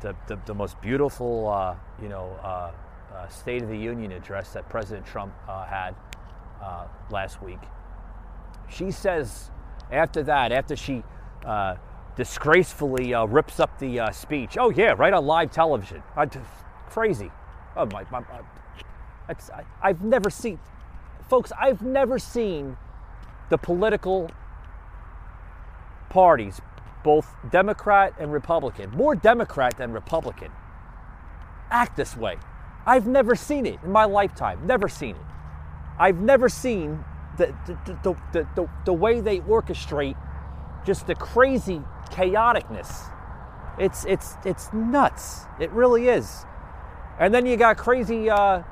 the, 0.01 0.17
the, 0.29 0.39
the, 0.47 0.55
most 0.55 0.81
beautiful, 0.81 1.49
uh, 1.49 1.75
you 2.03 2.09
know, 2.09 2.39
uh, 3.21 3.29
State 3.29 3.62
of 3.62 3.69
the 3.69 3.77
Union 3.77 4.12
address 4.12 4.53
that 4.53 4.69
President 4.69 5.07
Trump 5.07 5.33
uh, 5.49 5.65
had 5.65 5.95
uh, 6.62 6.87
last 7.11 7.43
week. 7.43 7.59
She 8.69 8.91
says 8.91 9.50
after 9.91 10.23
that, 10.23 10.53
after 10.53 10.77
she 10.77 11.03
uh, 11.45 11.77
disgracefully 12.17 13.15
uh, 13.15 13.25
rips 13.27 13.61
up 13.61 13.79
the 13.79 14.00
uh, 14.00 14.11
speech, 14.11 14.57
oh 14.59 14.71
yeah, 14.71 14.95
right 14.97 15.12
on 15.12 15.27
live 15.27 15.50
television, 15.50 16.03
crazy. 16.89 17.31
Oh 17.77 17.87
my, 17.87 18.05
my, 18.11 18.21
my 18.21 18.41
I, 19.29 19.65
I've 19.83 20.03
never 20.03 20.31
seen, 20.31 20.59
folks, 21.29 21.53
I've 21.59 21.83
never 21.83 22.19
seen 22.19 22.77
the 23.49 23.59
political 23.59 24.31
parties, 26.09 26.61
both 27.05 27.33
Democrat 27.50 28.15
and 28.19 28.33
Republican, 28.33 28.91
more 28.91 29.15
Democrat 29.15 29.77
than 29.77 29.93
Republican, 29.93 30.50
act 31.71 31.97
this 31.97 32.17
way. 32.17 32.39
I've 32.91 33.07
never 33.07 33.37
seen 33.37 33.67
it 33.67 33.79
in 33.85 33.93
my 33.93 34.05
lifetime. 34.05 34.67
Never 34.67 34.89
seen 34.89 35.15
it. 35.15 35.23
I've 35.97 36.19
never 36.19 36.49
seen 36.49 37.05
the, 37.37 37.55
the, 37.65 38.17
the, 38.33 38.49
the, 38.57 38.69
the, 38.85 38.93
way 38.93 39.21
they 39.21 39.39
orchestrate 39.39 40.17
just 40.85 41.07
the 41.07 41.15
crazy 41.15 41.83
chaoticness. 42.11 43.09
It's, 43.79 44.05
it's, 44.07 44.35
it's 44.45 44.73
nuts. 44.73 45.43
It 45.61 45.71
really 45.71 46.09
is. 46.09 46.45
And 47.21 47.33
then 47.33 47.47
you 47.47 47.57
got 47.57 47.77
crazy, 47.77 48.29
uh, 48.29 48.65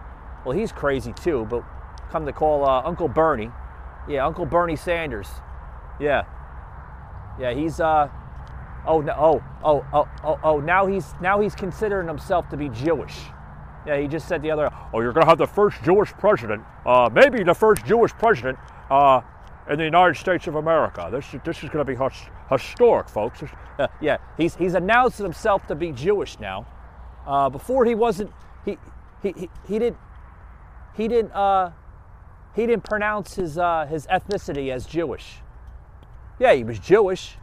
well, 0.44 0.58
he's 0.58 0.72
crazy 0.72 1.12
too, 1.12 1.46
but 1.48 1.62
come 2.10 2.26
to 2.26 2.32
call 2.32 2.68
uh, 2.68 2.82
Uncle 2.84 3.06
Bernie. 3.06 3.52
Yeah, 4.08 4.26
Uncle 4.26 4.46
Bernie 4.46 4.74
Sanders. 4.74 5.28
Yeah. 6.00 6.24
Yeah, 7.38 7.54
he's, 7.54 7.78
uh, 7.78 8.08
oh, 8.84 9.00
no, 9.00 9.14
oh, 9.16 9.44
oh, 9.62 9.86
oh, 9.92 10.08
oh, 10.24 10.40
oh, 10.42 10.58
now 10.58 10.86
he's, 10.88 11.14
now 11.20 11.40
he's 11.40 11.54
considering 11.54 12.08
himself 12.08 12.48
to 12.48 12.56
be 12.56 12.68
Jewish. 12.70 13.14
Yeah, 13.88 13.98
he 13.98 14.06
just 14.06 14.28
said 14.28 14.42
the 14.42 14.50
other, 14.50 14.70
oh, 14.92 15.00
you're 15.00 15.14
going 15.14 15.24
to 15.24 15.28
have 15.30 15.38
the 15.38 15.46
first 15.46 15.82
Jewish 15.82 16.12
president, 16.12 16.62
uh, 16.84 17.08
maybe 17.10 17.42
the 17.42 17.54
first 17.54 17.86
Jewish 17.86 18.12
president 18.12 18.58
uh, 18.90 19.22
in 19.70 19.78
the 19.78 19.84
United 19.84 20.18
States 20.18 20.46
of 20.46 20.56
America. 20.56 21.08
This, 21.10 21.24
this 21.42 21.64
is 21.64 21.70
going 21.70 21.86
to 21.86 21.90
be 21.90 21.96
historic, 22.50 23.08
folks. 23.08 23.42
Uh, 23.78 23.86
yeah, 24.02 24.18
he's, 24.36 24.54
he's 24.56 24.74
announced 24.74 25.16
himself 25.16 25.66
to 25.68 25.74
be 25.74 25.92
Jewish 25.92 26.38
now. 26.38 26.66
Uh, 27.26 27.48
before 27.48 27.86
he 27.86 27.94
wasn't, 27.94 28.30
he, 28.66 28.76
he, 29.22 29.32
he, 29.34 29.50
he 29.66 29.78
didn't, 29.78 29.96
he 30.94 31.08
didn't, 31.08 31.32
uh, 31.32 31.70
he 32.54 32.66
didn't 32.66 32.84
pronounce 32.84 33.36
his, 33.36 33.56
uh, 33.56 33.86
his 33.86 34.06
ethnicity 34.08 34.70
as 34.70 34.84
Jewish. 34.84 35.36
Yeah, 36.38 36.52
he 36.52 36.62
was 36.62 36.78
Jewish, 36.78 37.36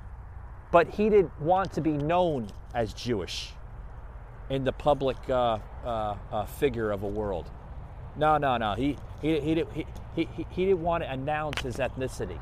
but 0.72 0.90
he 0.90 1.10
didn't 1.10 1.42
want 1.42 1.74
to 1.74 1.82
be 1.82 1.94
known 1.94 2.50
as 2.76 2.94
Jewish 2.94 3.55
in 4.50 4.64
the 4.64 4.72
public 4.72 5.18
uh, 5.30 5.60
uh, 5.84 6.16
uh, 6.32 6.46
figure 6.46 6.92
of 6.92 7.04
a 7.04 7.08
world. 7.08 7.50
No, 8.18 8.38
no, 8.38 8.58
no. 8.58 8.76
He 8.76 8.98
he 9.22 9.40
he, 9.40 9.66
he, 9.74 9.86
he, 10.16 10.48
he, 10.50 10.66
didn't 10.66 10.82
want 10.82 11.04
to 11.04 11.12
announce 11.12 11.62
his 11.62 11.78
ethnicity. 11.78 12.40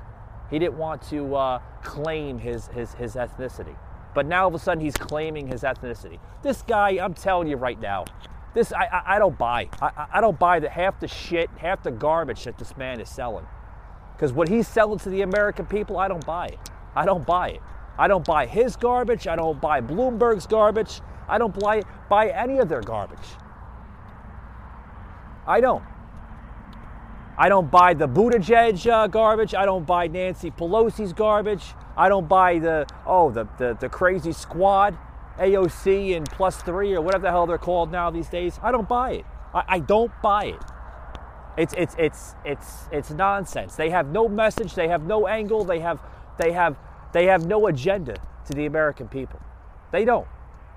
He 0.49 0.59
didn't 0.59 0.77
want 0.77 1.01
to 1.09 1.35
uh, 1.35 1.59
claim 1.81 2.37
his, 2.37 2.67
his 2.67 2.93
his 2.93 3.15
ethnicity. 3.15 3.75
But 4.13 4.27
now 4.27 4.43
all 4.43 4.49
of 4.49 4.53
a 4.53 4.59
sudden 4.59 4.83
he's 4.83 4.95
claiming 4.95 5.47
his 5.47 5.63
ethnicity. 5.63 6.19
This 6.43 6.61
guy, 6.61 6.99
I'm 7.01 7.15
telling 7.15 7.47
you 7.47 7.57
right 7.57 7.79
now, 7.79 8.05
this 8.53 8.71
I 8.71 8.85
I, 8.85 9.15
I 9.15 9.19
don't 9.19 9.37
buy. 9.37 9.69
I, 9.81 10.07
I 10.13 10.21
don't 10.21 10.37
buy 10.37 10.59
the 10.59 10.69
half 10.69 10.99
the 10.99 11.07
shit, 11.07 11.49
half 11.57 11.81
the 11.81 11.91
garbage 11.91 12.43
that 12.43 12.57
this 12.59 12.77
man 12.77 12.99
is 12.99 13.09
selling. 13.09 13.47
Because 14.15 14.31
what 14.31 14.47
he's 14.47 14.67
selling 14.67 14.99
to 14.99 15.09
the 15.09 15.21
American 15.21 15.65
people, 15.65 15.97
I 15.97 16.07
don't 16.07 16.25
buy 16.25 16.47
it. 16.47 16.59
I 16.95 17.05
don't 17.05 17.25
buy 17.25 17.49
it. 17.49 17.61
I 17.97 18.07
don't 18.07 18.25
buy 18.25 18.45
his 18.45 18.75
garbage. 18.75 19.27
I 19.27 19.35
don't 19.35 19.59
buy 19.59 19.81
Bloomberg's 19.81 20.47
garbage. 20.47 21.01
I 21.27 21.37
don't 21.37 21.57
buy, 21.59 21.81
buy 22.09 22.29
any 22.29 22.59
of 22.59 22.69
their 22.69 22.81
garbage. 22.81 23.27
I 25.45 25.61
don't. 25.61 25.83
I 27.37 27.49
don't 27.49 27.71
buy 27.71 27.93
the 27.93 28.07
Buttigieg 28.07 28.89
uh, 28.89 29.07
garbage. 29.07 29.55
I 29.55 29.65
don't 29.65 29.85
buy 29.85 30.07
Nancy 30.07 30.51
Pelosi's 30.51 31.13
garbage. 31.13 31.73
I 31.97 32.09
don't 32.09 32.27
buy 32.27 32.59
the 32.59 32.87
oh 33.05 33.31
the, 33.31 33.47
the 33.57 33.75
the 33.79 33.89
crazy 33.89 34.31
squad, 34.31 34.97
AOC 35.39 36.15
and 36.15 36.29
plus 36.29 36.61
three 36.61 36.93
or 36.93 37.01
whatever 37.01 37.23
the 37.23 37.31
hell 37.31 37.47
they're 37.47 37.57
called 37.57 37.91
now 37.91 38.09
these 38.11 38.29
days. 38.29 38.59
I 38.61 38.71
don't 38.71 38.87
buy 38.87 39.11
it. 39.13 39.25
I, 39.53 39.63
I 39.67 39.79
don't 39.79 40.11
buy 40.21 40.45
it. 40.45 40.61
It's 41.57 41.73
it's 41.77 41.95
it's 41.97 42.35
it's 42.45 42.87
it's 42.91 43.09
nonsense. 43.11 43.75
They 43.75 43.89
have 43.89 44.07
no 44.07 44.27
message. 44.27 44.75
They 44.75 44.87
have 44.87 45.03
no 45.03 45.27
angle. 45.27 45.63
They 45.65 45.79
have 45.79 45.99
they 46.37 46.51
have 46.51 46.77
they 47.13 47.25
have 47.25 47.45
no 47.45 47.67
agenda 47.67 48.15
to 48.45 48.53
the 48.53 48.65
American 48.65 49.07
people. 49.07 49.39
They 49.91 50.05
don't. 50.05 50.27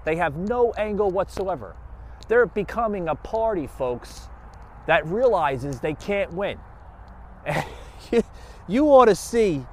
They 0.06 0.16
have 0.16 0.36
no 0.36 0.72
angle 0.74 1.10
whatsoever. 1.10 1.76
They're 2.28 2.46
becoming 2.46 3.08
a 3.08 3.16
party, 3.16 3.66
folks, 3.66 4.28
that 4.86 5.06
realizes 5.06 5.80
they 5.80 5.94
can't 5.94 6.32
win. 6.32 6.58
you 8.68 8.86
ought 8.86 9.06
to 9.06 9.16
see 9.16 9.66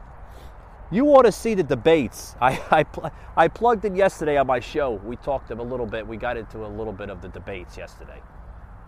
you 0.92 1.08
ought 1.08 1.24
to 1.24 1.32
see 1.32 1.56
the 1.56 1.64
debates. 1.64 2.36
I, 2.40 2.62
I, 2.70 2.84
pl- 2.84 3.12
I 3.36 3.48
plugged 3.48 3.84
in 3.86 3.96
yesterday 3.96 4.38
on 4.38 4.46
my 4.46 4.60
show. 4.60 4.92
We 5.04 5.16
talked 5.16 5.50
a 5.50 5.56
little 5.56 5.88
bit. 5.88 6.08
We 6.08 6.18
got 6.18 6.38
into 6.38 6.66
a 6.66 6.68
little 6.68 6.94
bit 6.94 7.10
of 7.10 7.22
the 7.22 7.30
debates 7.30 7.78
yesterday. 7.78 8.22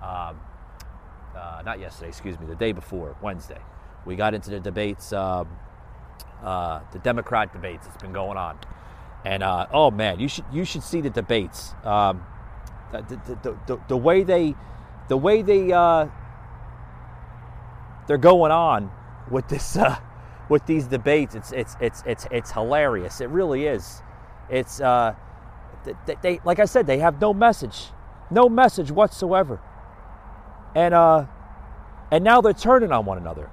Um, 0.04 0.40
uh, 1.36 1.64
not 1.66 1.80
yesterday, 1.80 2.10
excuse 2.10 2.40
me, 2.40 2.46
the 2.46 2.56
day 2.56 2.74
before, 2.74 3.16
Wednesday. 3.24 3.60
We 4.06 4.16
got 4.16 4.36
into 4.36 4.52
the 4.52 4.60
debates, 4.60 5.14
um, 5.14 5.48
uh, 6.44 6.82
the 6.94 7.00
Democrat 7.00 7.52
debates 7.52 7.88
that's 7.88 8.02
been 8.02 8.14
going 8.14 8.38
on. 8.38 8.60
And 9.26 9.42
uh, 9.42 9.66
oh 9.74 9.90
man, 9.90 10.20
you 10.20 10.28
should 10.28 10.46
you 10.54 10.64
should 10.64 10.84
see 10.84 11.02
the 11.02 11.10
debates. 11.10 11.74
Um, 11.84 12.24
the, 12.92 13.20
the, 13.44 13.58
the, 13.66 13.80
the, 13.90 13.98
way 13.98 14.24
they 14.24 14.56
the 15.10 15.18
way 15.18 15.42
they 15.42 15.74
uh, 15.74 16.08
they're 18.08 18.18
going 18.18 18.52
on 18.52 18.92
with 19.32 19.48
this 19.48 19.76
uh, 19.78 19.98
with 20.48 20.66
these 20.68 20.86
debates. 20.86 21.34
It's 21.34 21.52
it's 21.52 21.76
it's 21.82 22.04
it's 22.06 22.28
it's 22.32 22.52
hilarious. 22.52 23.20
It 23.20 23.30
really 23.30 23.66
is. 23.66 24.04
It's 24.50 24.80
uh, 24.80 25.16
they, 26.06 26.16
they 26.22 26.40
like 26.46 26.60
I 26.60 26.66
said, 26.66 26.86
they 26.86 27.00
have 27.00 27.20
no 27.20 27.34
message, 27.34 27.88
no 28.30 28.48
message 28.48 28.92
whatsoever, 28.92 29.60
and 30.76 30.94
uh, 30.94 31.26
and 32.12 32.24
now 32.24 32.42
they're 32.42 32.54
turning 32.54 32.92
on 32.92 33.06
one 33.06 33.18
another. 33.18 33.50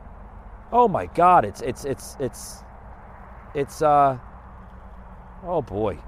Oh 0.70 0.86
my 0.86 1.06
God! 1.06 1.46
It's 1.46 1.62
it's 1.62 1.86
it's 1.86 2.16
it's 2.20 2.62
it's 3.54 3.80
uh, 3.80 4.18
oh 5.44 5.62
boy, 5.62 5.98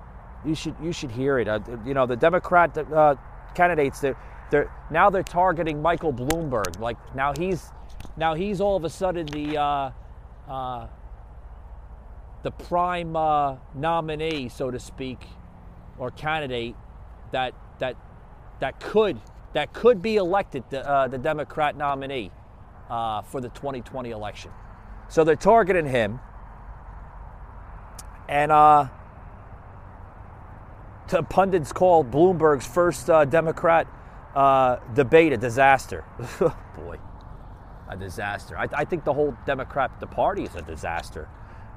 you 0.45 0.55
should 0.55 0.75
you 0.83 0.93
should 0.93 1.11
hear 1.11 1.38
it. 1.38 1.49
Uh, 1.49 1.61
you 1.85 1.95
know 1.95 2.07
the 2.07 2.17
Democrat 2.17 2.76
uh, 2.76 3.14
candidates 3.55 4.00
they're, 4.00 4.17
they're 4.50 4.71
now 4.91 5.11
they're 5.11 5.23
targeting 5.23 5.81
Michael 5.83 6.12
Bloomberg. 6.12 6.79
Like 6.79 6.97
now 7.14 7.33
he's 7.37 7.71
now 8.17 8.35
he's 8.35 8.61
all 8.61 8.76
of 8.76 8.85
a 8.85 8.91
sudden 8.91 9.26
the 9.26 9.59
uh, 9.59 9.91
uh, 10.49 10.87
the 12.43 12.50
prime 12.50 13.17
uh, 13.17 13.57
nominee, 13.75 14.49
so 14.49 14.71
to 14.71 14.79
speak, 14.79 15.25
or 15.99 16.11
candidate 16.11 16.76
that 17.33 17.55
that 17.79 17.97
that 18.61 18.79
could 18.81 19.21
that 19.53 19.73
could 19.73 20.03
be 20.03 20.17
elected 20.17 20.64
the, 20.71 20.88
uh, 20.88 21.07
the 21.09 21.19
Democrat 21.19 21.76
nominee 21.76 22.31
for 22.88 23.41
the 23.41 23.49
2020 23.50 24.11
election. 24.11 24.50
So 25.09 25.23
they're 25.25 25.37
targeting 25.37 25.87
him, 25.87 26.21
and 28.29 28.53
to 31.09 31.23
pundits 31.23 31.73
called 31.73 32.11
Bloomberg's 32.11 32.67
first 32.67 33.11
uh, 33.11 33.25
Democrat 33.25 33.87
uh, 34.35 34.77
debate 34.95 35.33
a 35.33 35.37
disaster. 35.37 36.05
Boy 36.77 36.99
a 37.88 37.97
disaster. 37.97 38.57
I, 38.59 38.69
I, 38.73 38.85
think 38.85 39.05
the 39.05 39.12
whole 39.12 39.37
Democrat 39.47 40.01
the 40.01 40.07
party 40.07 40.45
is 40.45 40.55
a 40.55 40.62
disaster. 40.62 41.29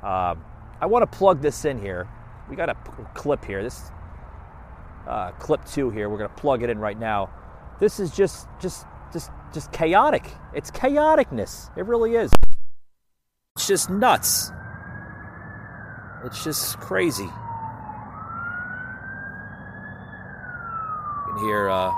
Um, 0.03 0.43
I 0.79 0.85
want 0.85 1.09
to 1.09 1.17
plug 1.17 1.41
this 1.41 1.65
in 1.65 1.79
here. 1.79 2.07
We 2.49 2.55
got 2.55 2.69
a 2.69 2.75
clip 3.13 3.43
here. 3.43 3.63
This 3.63 3.91
uh, 5.07 5.31
clip 5.31 5.65
two 5.65 5.89
here. 5.89 6.09
We're 6.09 6.17
going 6.17 6.29
to 6.29 6.35
plug 6.35 6.63
it 6.63 6.69
in 6.69 6.79
right 6.79 6.97
now. 6.97 7.29
This 7.79 7.99
is 7.99 8.11
just 8.11 8.47
just 8.59 8.85
just 9.11 9.31
just 9.53 9.71
chaotic. 9.71 10.31
It's 10.53 10.71
chaoticness. 10.71 11.75
It 11.77 11.85
really 11.85 12.15
is. 12.15 12.31
It's 13.55 13.67
just 13.67 13.89
nuts. 13.89 14.51
It's 16.23 16.43
just 16.43 16.79
crazy. 16.79 17.27
Can 21.37 21.45
hear 21.45 21.69
uh, 21.69 21.91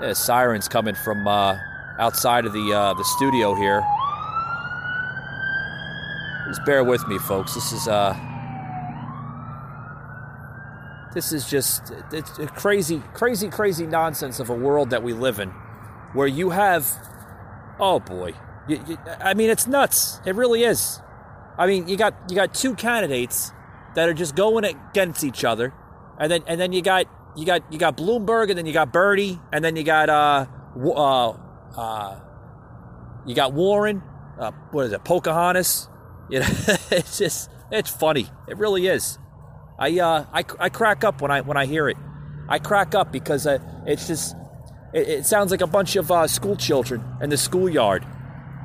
yeah, 0.00 0.12
sirens 0.12 0.68
coming 0.68 0.94
from 0.94 1.26
uh, 1.26 1.56
outside 1.98 2.44
of 2.44 2.52
the 2.52 2.72
uh, 2.72 2.94
the 2.94 3.04
studio 3.04 3.54
here. 3.54 3.82
Just 6.48 6.64
bear 6.64 6.82
with 6.82 7.06
me, 7.06 7.18
folks. 7.18 7.54
This 7.54 7.72
is 7.72 7.88
uh, 7.88 8.16
this 11.14 11.32
is 11.32 11.48
just 11.48 11.92
it's 12.12 12.38
a 12.38 12.46
crazy, 12.46 13.02
crazy, 13.14 13.48
crazy 13.48 13.86
nonsense 13.86 14.40
of 14.40 14.50
a 14.50 14.54
world 14.54 14.90
that 14.90 15.02
we 15.02 15.12
live 15.12 15.38
in, 15.38 15.50
where 16.12 16.26
you 16.26 16.50
have, 16.50 16.86
oh 17.78 18.00
boy, 18.00 18.34
you, 18.68 18.82
you, 18.86 18.98
I 19.20 19.34
mean, 19.34 19.50
it's 19.50 19.66
nuts. 19.66 20.20
It 20.24 20.34
really 20.34 20.64
is. 20.64 21.00
I 21.58 21.66
mean, 21.66 21.88
you 21.88 21.96
got 21.96 22.14
you 22.28 22.36
got 22.36 22.54
two 22.54 22.74
candidates 22.74 23.52
that 23.94 24.08
are 24.08 24.14
just 24.14 24.34
going 24.34 24.64
against 24.64 25.22
each 25.22 25.44
other, 25.44 25.72
and 26.18 26.32
then 26.32 26.42
and 26.46 26.60
then 26.60 26.72
you 26.72 26.82
got 26.82 27.06
you 27.36 27.46
got 27.46 27.72
you 27.72 27.78
got 27.78 27.96
Bloomberg, 27.96 28.48
and 28.48 28.58
then 28.58 28.66
you 28.66 28.72
got 28.72 28.92
Birdie, 28.92 29.38
and 29.52 29.64
then 29.64 29.76
you 29.76 29.84
got 29.84 30.08
uh, 30.08 30.46
uh 30.76 31.36
uh, 31.76 32.20
you 33.26 33.34
got 33.34 33.52
Warren. 33.52 34.02
Uh, 34.38 34.52
what 34.70 34.86
is 34.86 34.92
it? 34.92 35.04
Pocahontas. 35.04 35.88
You 36.28 36.40
know, 36.40 36.46
it's 36.90 37.18
just 37.18 37.50
it's 37.70 37.90
funny. 37.90 38.28
It 38.48 38.56
really 38.56 38.86
is. 38.86 39.18
I 39.78 39.98
uh, 39.98 40.26
I, 40.32 40.44
I 40.58 40.68
crack 40.68 41.04
up 41.04 41.22
when 41.22 41.30
I 41.30 41.40
when 41.40 41.56
I 41.56 41.66
hear 41.66 41.88
it. 41.88 41.96
I 42.48 42.58
crack 42.58 42.94
up 42.94 43.12
because 43.12 43.46
uh, 43.46 43.58
it's 43.86 44.06
just 44.08 44.34
it, 44.92 45.08
it, 45.08 45.26
sounds 45.26 45.50
like 45.50 45.60
a 45.60 45.66
bunch 45.66 45.96
of 45.96 46.10
uh, 46.10 46.26
school 46.26 46.56
children 46.56 47.04
in 47.20 47.30
the 47.30 47.36
schoolyard. 47.36 48.04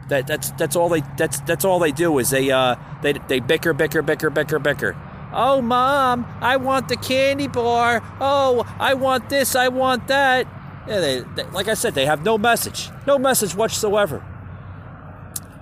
That 0.09 0.27
that's 0.27 0.51
that's 0.51 0.75
all 0.75 0.89
they 0.89 1.01
that's 1.17 1.39
that's 1.41 1.65
all 1.65 1.79
they 1.79 1.91
do 1.91 2.17
is 2.19 2.29
they 2.29 2.51
uh 2.51 2.75
they 3.01 3.13
they 3.27 3.39
bicker 3.39 3.73
bicker 3.73 4.01
bicker 4.01 4.29
bicker 4.29 4.59
bicker. 4.59 4.95
Oh 5.37 5.61
mom, 5.61 6.25
I 6.39 6.55
want 6.55 6.87
the 6.87 6.95
candy 6.95 7.47
bar. 7.47 8.01
Oh, 8.21 8.63
I 8.79 8.93
want 8.93 9.27
this. 9.27 9.53
I 9.53 9.67
want 9.67 10.07
that. 10.07 10.47
Yeah, 10.87 11.01
they, 11.01 11.19
they, 11.35 11.43
like 11.49 11.67
I 11.67 11.73
said, 11.73 11.93
they 11.93 12.05
have 12.05 12.23
no 12.23 12.37
message, 12.37 12.89
no 13.05 13.17
message 13.17 13.53
whatsoever. 13.53 14.25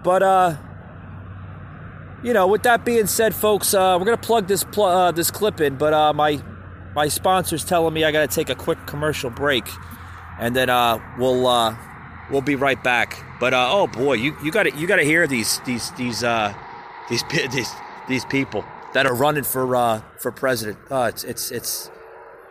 But 0.03 0.21
uh, 0.21 0.57
you 2.23 2.33
know, 2.33 2.45
with 2.45 2.61
that 2.63 2.85
being 2.85 3.07
said, 3.07 3.33
folks, 3.33 3.73
uh, 3.73 3.97
we're 3.99 4.05
gonna 4.05 4.17
plug 4.17 4.47
this 4.47 4.63
pl- 4.63 4.83
uh, 4.83 5.11
this 5.11 5.31
clip 5.31 5.59
in, 5.59 5.75
but 5.77 5.91
uh, 5.91 6.13
my 6.13 6.39
my 6.93 7.07
sponsor's 7.07 7.65
telling 7.65 7.95
me 7.95 8.03
I 8.03 8.11
gotta 8.11 8.27
take 8.27 8.49
a 8.49 8.55
quick 8.55 8.85
commercial 8.85 9.31
break, 9.31 9.67
and 10.39 10.55
then 10.55 10.69
uh, 10.69 10.99
we'll 11.17 11.47
uh, 11.47 11.75
we'll 12.29 12.41
be 12.41 12.55
right 12.55 12.81
back. 12.83 13.17
But 13.39 13.55
uh, 13.55 13.69
oh 13.71 13.87
boy, 13.87 14.13
you 14.13 14.37
you 14.43 14.51
got 14.51 14.63
to 14.63 14.75
you 14.77 14.85
got 14.85 14.97
to 14.97 15.03
hear 15.03 15.25
these 15.25 15.59
these 15.65 15.89
these 15.93 16.23
uh, 16.23 16.53
these 17.09 17.23
these 17.51 17.71
these 18.07 18.25
people 18.25 18.63
that 18.93 19.05
are 19.05 19.13
running 19.13 19.43
for 19.43 19.75
uh, 19.75 20.01
for 20.19 20.31
president. 20.31 20.77
Uh, 20.89 21.11
it's 21.13 21.23
it's 21.23 21.51
it's 21.51 21.91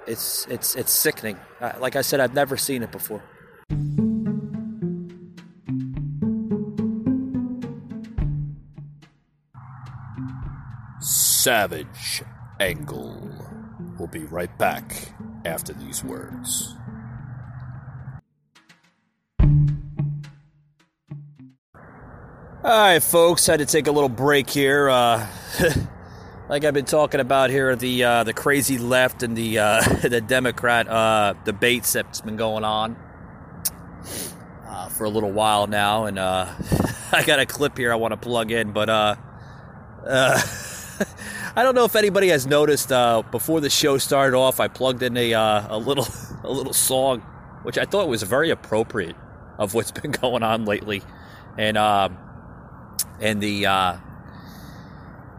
it's 0.07 0.47
it's 0.47 0.75
it's 0.75 0.93
sickening. 0.93 1.39
Uh, 1.61 1.73
like 1.81 1.97
I 1.97 2.03
said, 2.03 2.21
I've 2.21 2.35
never 2.35 2.57
seen 2.57 2.83
it 2.83 2.93
before. 2.93 3.23
Savage 11.01 12.23
Angle. 12.61 13.31
We'll 13.99 14.09
be 14.09 14.25
right 14.25 14.57
back 14.59 15.13
after 15.45 15.73
these 15.73 16.05
words. 16.05 16.75
All 22.65 22.79
right, 22.79 23.03
folks, 23.03 23.45
had 23.45 23.59
to 23.59 23.67
take 23.67 23.89
a 23.89 23.91
little 23.91 24.09
break 24.09 24.49
here. 24.49 24.89
Uh, 24.89 25.27
like 26.53 26.67
I've 26.67 26.75
been 26.75 26.85
talking 26.85 27.19
about 27.19 27.49
here, 27.49 27.75
the 27.77 28.05
uh, 28.05 28.25
the 28.25 28.35
crazy 28.35 28.77
left 28.77 29.23
and 29.23 29.35
the 29.35 29.59
uh, 29.59 29.81
the 30.03 30.21
Democrat 30.21 30.87
uh, 30.87 31.33
debates 31.47 31.95
that's 31.95 32.21
been 32.21 32.37
going 32.37 32.63
on 32.63 32.95
uh, 34.69 34.91
for 34.91 35.05
a 35.05 35.09
little 35.09 35.33
while 35.33 35.67
now, 35.67 36.05
and 36.05 36.19
uh, 36.19 36.53
I 37.13 37.23
got 37.25 37.39
a 37.39 37.47
clip 37.47 37.79
here 37.79 37.91
I 37.91 37.95
want 37.95 38.13
to 38.13 38.19
plug 38.19 38.51
in, 38.51 38.73
but 38.73 38.91
uh, 38.91 39.17
I 41.57 41.63
don't 41.63 41.75
know 41.75 41.87
if 41.87 41.97
anybody 41.97 42.29
has 42.29 42.47
noticed. 42.47 42.91
before 43.31 43.63
the 43.63 43.71
show 43.71 43.97
started 43.97 44.37
off, 44.37 44.61
I 44.61 44.69
plugged 44.69 45.03
in 45.03 45.17
a 45.17 45.33
a 45.33 45.79
little 45.79 46.07
a 46.45 46.53
little 46.53 46.75
song, 46.75 47.21
which 47.63 47.79
I 47.79 47.87
thought 47.87 48.09
was 48.09 48.25
very 48.25 48.51
appropriate 48.51 49.17
of 49.59 49.73
what's 49.73 49.91
been 49.91 50.11
going 50.11 50.43
on 50.43 50.67
lately, 50.67 51.03
and 51.57 51.79
um, 51.79 52.19
and 53.23 53.41
the 53.41 53.65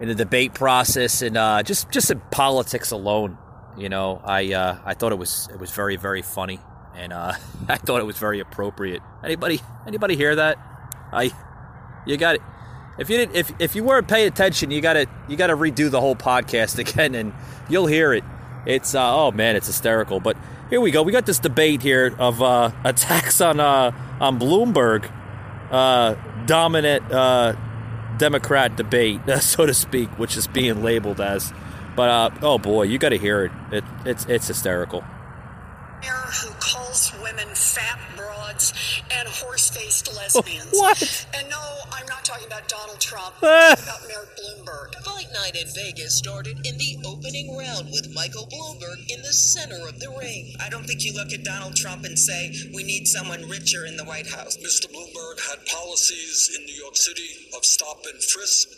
in 0.04 0.10
the 0.10 0.16
debate 0.16 0.54
process 0.54 1.22
and 1.22 1.38
uh, 1.38 1.64
just 1.64 1.90
just 1.90 2.12
in 2.12 2.20
politics 2.30 2.92
alone. 2.92 3.38
You 3.78 3.88
know, 3.88 4.22
I 4.22 4.52
uh, 4.52 4.78
I 4.84 4.96
thought 4.96 5.14
it 5.14 5.18
was 5.18 5.48
it 5.54 5.58
was 5.62 5.72
very 5.72 5.96
very 5.96 6.22
funny, 6.22 6.60
and 6.94 7.14
uh, 7.14 7.32
I 7.70 7.78
thought 7.78 8.02
it 8.02 8.06
was 8.06 8.18
very 8.18 8.42
appropriate. 8.42 9.02
Anybody 9.24 9.62
anybody 9.88 10.18
hear 10.18 10.36
that? 10.36 10.58
I, 11.14 11.32
you 12.06 12.18
got 12.18 12.36
it. 12.36 12.42
If 12.98 13.10
you 13.10 13.16
didn't, 13.16 13.36
if 13.38 13.54
if 13.60 13.76
you 13.78 13.86
weren't 13.86 14.10
paying 14.10 14.28
attention, 14.28 14.72
you 14.72 14.82
gotta 14.82 15.08
you 15.30 15.38
gotta 15.38 15.56
redo 15.56 15.90
the 15.90 16.02
whole 16.02 16.18
podcast 16.18 16.78
again, 16.92 17.16
and 17.16 17.34
you'll 17.70 17.88
hear 17.88 18.12
it. 18.12 18.26
It's 18.66 18.94
uh, 18.94 19.16
oh 19.16 19.32
man, 19.32 19.56
it's 19.56 19.68
hysterical. 19.68 20.20
But 20.20 20.36
here 20.70 20.82
we 20.82 20.92
go. 20.92 21.02
We 21.02 21.14
got 21.14 21.26
this 21.26 21.40
debate 21.40 21.82
here 21.82 22.14
of 22.20 22.42
uh, 22.42 22.72
attacks 22.84 23.40
on 23.40 23.62
uh, 23.62 23.92
on 24.20 24.38
Bloomberg, 24.38 25.10
uh, 25.72 26.16
dominant 26.46 27.10
uh, 27.10 27.56
Democrat 28.18 28.76
debate, 28.76 29.22
so 29.42 29.66
to 29.66 29.74
speak, 29.74 30.10
which 30.20 30.38
is 30.38 30.48
being 30.48 30.84
labeled 30.84 31.22
as. 31.22 31.54
But 31.96 32.10
uh, 32.10 32.30
oh 32.42 32.58
boy, 32.58 32.84
you 32.84 32.98
got 32.98 33.10
to 33.10 33.18
hear 33.18 33.46
it. 33.46 33.52
it. 33.72 33.84
It's 34.06 34.26
it's 34.26 34.48
hysterical. 34.48 35.04
Who 36.94 37.24
women 37.24 37.48
fat 37.56 37.98
broads 38.16 38.72
and 39.18 39.28
horse-faced 39.28 40.16
lesbians? 40.16 40.70
What? 40.74 41.26
And 41.34 41.50
no, 41.50 41.58
I'm 41.92 42.06
not 42.06 42.24
talking 42.24 42.46
about 42.46 42.68
Donald 42.68 43.00
Trump. 43.02 43.34
I'm 43.42 43.76
talking 43.78 43.84
about 43.90 44.08
Mayor 44.08 44.28
Bloomberg. 44.38 44.94
Fight 45.04 45.26
night 45.34 45.56
in 45.56 45.68
Vegas 45.74 46.16
started 46.16 46.60
in 46.68 46.78
the 46.78 46.98
opening 47.04 47.58
round 47.58 47.90
with 47.90 48.14
Michael 48.14 48.46
Bloomberg 48.46 49.10
in 49.10 49.24
the 49.24 49.34
center 49.34 49.88
of 49.88 50.00
the 50.00 50.14
ring. 50.20 50.54
I 50.62 50.70
don't 50.70 50.86
think 50.86 51.04
you 51.04 51.14
look 51.14 51.34
at 51.34 51.44
Donald 51.44 51.76
Trump 51.76 52.04
and 52.06 52.18
say 52.18 52.54
we 52.76 52.84
need 52.84 53.08
someone 53.08 53.50
richer 53.50 53.86
in 53.86 53.98
the 53.98 54.06
White 54.06 54.28
House. 54.30 54.58
Mr. 54.58 54.86
Bloomberg 54.94 55.42
had 55.50 55.66
policies 55.66 56.52
in 56.56 56.64
New 56.66 56.76
York 56.76 56.96
City 56.96 57.50
of 57.58 57.66
stop 57.66 58.06
and 58.06 58.22
frisk, 58.22 58.70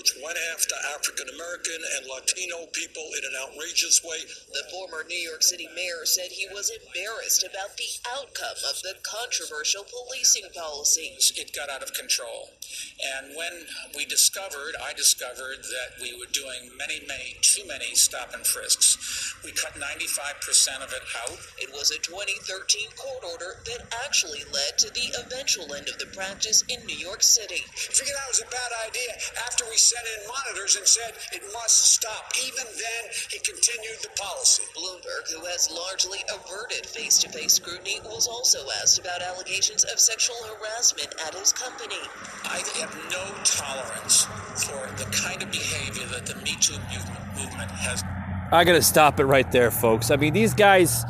which 0.00 0.16
went 0.24 0.38
after 0.56 0.72
African 0.96 1.28
American 1.28 1.76
and 1.76 2.08
Latino 2.08 2.64
people 2.72 3.04
in 3.20 3.20
an 3.20 3.36
outrageous 3.36 4.00
way. 4.00 4.24
The 4.48 4.64
former 4.72 5.04
New 5.04 5.20
York 5.20 5.42
City 5.42 5.68
mayor 5.76 6.08
said 6.08 6.32
he 6.32 6.48
was 6.48 6.72
embarrassed 6.72 7.44
about 7.44 7.76
the 7.76 7.92
outcome 8.16 8.64
of 8.64 8.80
the 8.80 8.96
controversial 9.04 9.84
policing 9.84 10.48
policy. 10.56 11.12
it 11.36 11.52
got 11.52 11.68
out 11.68 11.82
of 11.82 11.92
control. 11.92 12.48
And 12.96 13.36
when 13.36 13.68
we 13.94 14.06
discovered, 14.06 14.72
I 14.80 14.94
discovered 14.94 15.68
that 15.68 16.00
we 16.00 16.16
were 16.16 16.32
doing 16.32 16.72
many, 16.80 17.04
many, 17.04 17.36
too 17.42 17.68
many 17.68 17.92
stop 17.92 18.32
and 18.32 18.46
frisks. 18.46 18.96
We 19.44 19.52
cut 19.52 19.76
95% 19.76 20.80
of 20.80 20.92
it 20.92 21.04
out. 21.28 21.38
It 21.60 21.72
was 21.72 21.90
a 21.90 21.98
2013 22.00 22.88
court 22.96 23.24
order 23.24 23.60
that 23.68 23.84
actually 24.04 24.44
led 24.52 24.78
to 24.78 24.88
the 24.92 25.12
eventual 25.20 25.74
end 25.74 25.88
of 25.88 25.98
the 25.98 26.08
practice 26.16 26.64
in 26.68 26.84
New 26.86 26.96
York 26.96 27.22
City. 27.22 27.64
Figured 27.72 28.16
that 28.16 28.28
was 28.28 28.40
a 28.40 28.48
bad 28.48 28.72
idea 28.88 29.12
after 29.44 29.64
we 29.68 29.76
set 29.90 30.06
in 30.06 30.28
monitors 30.30 30.76
and 30.76 30.86
said 30.86 31.12
it 31.32 31.42
must 31.52 31.98
stop. 31.98 32.30
Even 32.46 32.62
then, 32.78 33.02
he 33.28 33.38
continued 33.42 33.98
the 34.02 34.08
policy. 34.14 34.62
Bloomberg, 34.70 35.26
who 35.34 35.44
has 35.46 35.66
largely 35.66 36.22
averted 36.30 36.86
face 36.86 37.18
to 37.18 37.28
face 37.28 37.54
scrutiny, 37.54 37.98
was 38.04 38.28
also 38.28 38.58
asked 38.80 39.00
about 39.00 39.20
allegations 39.20 39.82
of 39.82 39.98
sexual 39.98 40.36
harassment 40.46 41.12
at 41.26 41.34
his 41.34 41.52
company. 41.52 41.98
I 42.44 42.62
have 42.78 42.94
no 43.10 43.34
tolerance 43.42 44.30
for 44.62 44.86
the 44.94 45.10
kind 45.10 45.42
of 45.42 45.50
behavior 45.50 46.06
that 46.14 46.24
the 46.24 46.36
Me 46.36 46.54
Too 46.60 46.78
movement, 46.94 47.26
movement 47.34 47.70
has. 47.72 48.04
I 48.52 48.62
gotta 48.62 48.82
stop 48.82 49.18
it 49.18 49.24
right 49.24 49.50
there, 49.50 49.72
folks. 49.72 50.12
I 50.12 50.16
mean, 50.16 50.34
these 50.34 50.54
guys, 50.54 51.04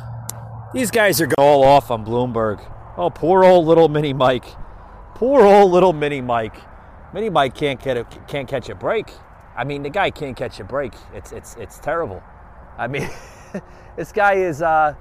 these 0.73 0.90
guys 0.90 1.21
are 1.21 1.27
going 1.27 1.37
all 1.38 1.64
off 1.64 1.90
on 1.90 2.07
Bloomberg. 2.07 2.64
Oh, 2.97 3.11
poor 3.11 3.45
old 3.45 3.66
little 3.66 3.90
Mini 3.90 4.14
Mike. 4.14 4.47
Poor 5.16 5.43
old 5.43 5.71
little 5.71 5.93
Mini 5.93 6.23
Mike. 6.23 6.57
Mike 7.12 7.55
can't 7.55 7.83
get 7.83 7.96
a, 7.96 8.05
can't 8.29 8.49
catch 8.49 8.68
a 8.68 8.75
break. 8.75 9.11
I 9.57 9.64
mean, 9.64 9.83
the 9.83 9.90
guy 9.90 10.11
can't 10.11 10.37
catch 10.37 10.61
a 10.61 10.64
break. 10.64 10.94
It's 11.12 11.33
it's 11.33 11.57
it's 11.57 11.79
terrible. 11.79 12.23
I 12.79 12.87
mean, 12.87 13.09
this 13.96 14.12
guy 14.12 14.35
is. 14.35 14.62
Uh, 14.62 14.94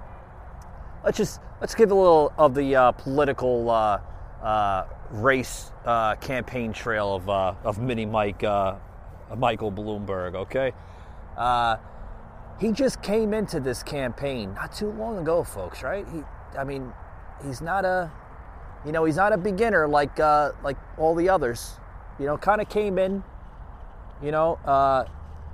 let's 1.03 1.17
just 1.17 1.39
let's 1.61 1.75
give 1.75 1.91
a 1.91 1.95
little 1.95 2.33
of 2.37 2.53
the 2.55 2.75
uh, 2.75 2.91
political 2.91 3.69
uh, 3.69 3.99
uh, 4.43 4.85
race 5.11 5.71
uh, 5.85 6.15
campaign 6.15 6.73
trail 6.73 7.15
of 7.15 7.29
uh, 7.29 7.53
of 7.63 7.79
Mini 7.79 8.05
Mike 8.05 8.41
Michael 9.37 9.71
Bloomberg. 9.71 10.35
Okay, 10.35 10.73
he 12.59 12.71
just 12.71 13.01
came 13.01 13.33
into 13.33 13.59
this 13.59 13.83
campaign 13.83 14.53
not 14.55 14.73
too 14.73 14.91
long 14.91 15.19
ago, 15.19 15.43
folks. 15.43 15.83
Right? 15.83 16.05
He, 16.11 16.23
I 16.57 16.63
mean, 16.63 16.91
he's 17.45 17.61
not 17.61 17.85
a, 17.85 18.11
you 18.85 18.91
know, 18.91 19.05
he's 19.05 19.15
not 19.15 19.31
a 19.31 19.37
beginner 19.37 19.87
like 19.87 20.17
like 20.19 20.77
all 20.97 21.15
the 21.15 21.29
others. 21.29 21.79
You 22.19 22.25
know, 22.25 22.37
kind 22.37 22.61
of 22.61 22.69
came 22.69 22.97
in, 22.97 23.23
you 24.21 24.31
know, 24.31 24.59
uh, 24.65 25.05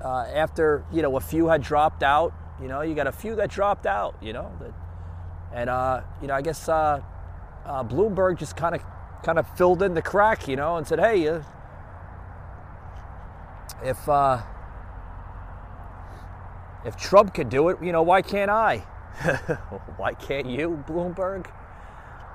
uh, 0.04 0.26
after 0.34 0.84
you 0.92 1.02
know 1.02 1.16
a 1.18 1.22
few 1.22 1.48
had 1.48 1.62
dropped 1.62 2.04
out. 2.04 2.34
You 2.62 2.68
know, 2.68 2.82
you 2.82 2.96
got 2.96 3.08
a 3.08 3.12
few 3.12 3.36
that 3.36 3.50
dropped 3.50 3.86
out. 3.86 4.16
You 4.22 4.34
know, 4.34 4.52
that, 4.60 4.74
and 5.54 5.70
uh, 5.70 6.02
you 6.22 6.28
know, 6.28 6.34
I 6.34 6.42
guess 6.42 6.68
uh, 6.68 7.02
uh, 7.66 7.84
Bloomberg 7.84 8.38
just 8.38 8.56
kind 8.58 8.76
of 8.76 8.82
kind 9.24 9.40
of 9.40 9.48
filled 9.58 9.82
in 9.82 9.94
the 9.94 10.02
crack, 10.02 10.48
you 10.48 10.56
know, 10.56 10.78
and 10.78 10.88
said, 10.88 11.00
hey, 11.00 11.28
uh, 11.28 11.42
if 13.84 14.08
uh, 14.08 14.42
if 16.86 16.96
Trump 16.96 17.34
could 17.34 17.50
do 17.50 17.70
it, 17.70 17.78
you 17.82 17.92
know, 17.92 18.04
why 18.04 18.22
can't 18.22 18.52
I? 18.52 18.78
why 19.98 20.14
can't 20.14 20.48
you, 20.48 20.84
Bloomberg? 20.88 21.48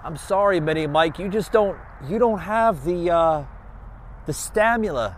I'm 0.03 0.17
sorry, 0.17 0.61
Mini 0.61 0.87
Mike, 0.87 1.19
you 1.19 1.29
just 1.29 1.53
don't 1.53 1.79
you 2.09 2.19
don't 2.19 2.41
have 2.41 2.85
the 2.85 3.11
uh, 3.11 3.45
the 4.27 4.33
stamina 4.33 5.17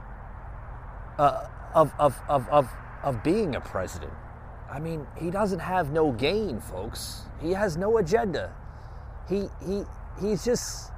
uh, 1.18 1.46
of, 1.74 1.92
of, 1.98 2.20
of, 2.28 2.48
of, 2.48 2.68
of 3.02 3.22
being 3.22 3.54
a 3.56 3.60
president. 3.60 4.12
I 4.70 4.78
mean, 4.80 5.06
he 5.20 5.30
doesn't 5.30 5.58
have 5.60 5.92
no 5.92 6.12
gain, 6.12 6.60
folks. 6.60 7.22
He 7.40 7.52
has 7.52 7.76
no 7.76 7.98
agenda. 7.98 8.52
He 9.28 9.48
he 9.64 9.84
he's 10.20 10.44
just 10.44 10.90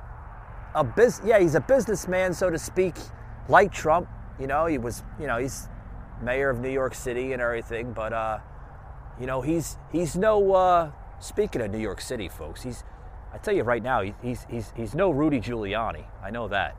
a 0.74 0.84
bus 0.84 1.20
yeah, 1.24 1.38
he's 1.40 1.54
a 1.54 1.60
businessman, 1.60 2.34
so 2.34 2.50
to 2.50 2.58
speak, 2.58 2.94
like 3.48 3.72
Trump. 3.72 4.08
You 4.40 4.46
know, 4.46 4.66
he 4.66 4.78
was 4.78 5.02
you 5.20 5.26
know, 5.26 5.38
he's 5.38 5.68
mayor 6.22 6.50
of 6.50 6.60
New 6.60 6.70
York 6.70 6.94
City 6.94 7.32
and 7.32 7.42
everything, 7.42 7.92
but 7.92 8.12
uh, 8.12 8.38
you 9.20 9.26
know, 9.26 9.40
he's 9.42 9.76
he's 9.92 10.16
no 10.16 10.54
uh, 10.54 10.90
speaking 11.20 11.60
of 11.62 11.70
New 11.70 11.78
York 11.78 12.00
City, 12.00 12.28
folks, 12.28 12.62
he's 12.62 12.84
I 13.32 13.38
tell 13.38 13.54
you 13.54 13.64
right 13.64 13.82
now, 13.82 14.02
he- 14.02 14.14
he's 14.22 14.46
he's 14.48 14.72
he's 14.76 14.94
no 14.94 15.10
Rudy 15.10 15.40
Giuliani. 15.40 16.04
I 16.22 16.30
know 16.30 16.48
that. 16.48 16.76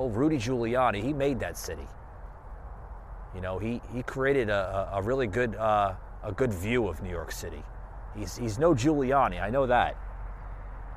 Oh, 0.00 0.08
Rudy 0.08 0.38
Giuliani, 0.38 1.02
he 1.02 1.12
made 1.12 1.40
that 1.40 1.58
city. 1.58 1.86
You 3.34 3.42
know, 3.42 3.58
he, 3.58 3.82
he 3.92 4.02
created 4.02 4.48
a, 4.48 4.88
a 4.94 4.98
a 4.98 5.02
really 5.02 5.26
good 5.26 5.54
uh, 5.56 5.92
a 6.22 6.32
good 6.32 6.54
view 6.54 6.88
of 6.88 7.02
New 7.02 7.10
York 7.10 7.30
City. 7.30 7.62
He's, 8.16 8.34
he's 8.34 8.58
no 8.58 8.72
Giuliani, 8.74 9.42
I 9.42 9.50
know 9.50 9.66
that. 9.66 9.98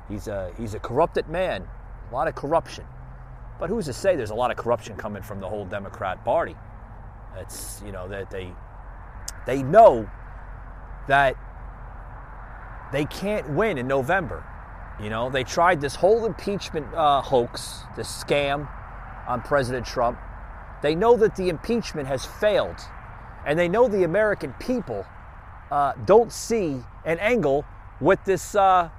He's 0.08 0.26
a, 0.26 0.50
he's 0.58 0.72
a 0.72 0.78
corrupted 0.78 1.28
man, 1.28 1.68
a 2.10 2.14
lot 2.14 2.28
of 2.28 2.34
corruption. 2.34 2.86
But 3.60 3.68
who's 3.68 3.84
to 3.84 3.92
say 3.92 4.16
there's 4.16 4.30
a 4.30 4.34
lot 4.34 4.50
of 4.50 4.56
corruption 4.56 4.96
coming 4.96 5.22
from 5.22 5.38
the 5.38 5.48
whole 5.50 5.66
Democrat 5.66 6.24
Party? 6.24 6.56
It's, 7.36 7.82
you 7.84 7.92
know, 7.92 8.08
that 8.08 8.30
they, 8.30 8.52
they 9.46 9.62
know 9.62 10.08
that 11.08 11.36
they 12.90 13.04
can't 13.04 13.50
win 13.50 13.76
in 13.76 13.86
November. 13.86 14.42
You 14.98 15.10
know, 15.10 15.28
they 15.28 15.44
tried 15.44 15.82
this 15.82 15.94
whole 15.94 16.24
impeachment 16.24 16.86
uh, 16.94 17.20
hoax, 17.20 17.80
this 17.96 18.08
scam 18.08 18.66
on 19.26 19.40
President 19.42 19.86
Trump. 19.86 20.18
They 20.82 20.94
know 20.94 21.16
that 21.16 21.36
the 21.36 21.48
impeachment 21.48 22.08
has 22.08 22.24
failed, 22.24 22.78
and 23.46 23.58
they 23.58 23.68
know 23.68 23.88
the 23.88 24.04
American 24.04 24.52
people 24.54 25.06
uh, 25.70 25.92
don't 26.04 26.32
see 26.32 26.80
an 27.04 27.18
angle 27.18 27.64
with 28.00 28.22
this 28.24 28.54
uh, 28.54 28.90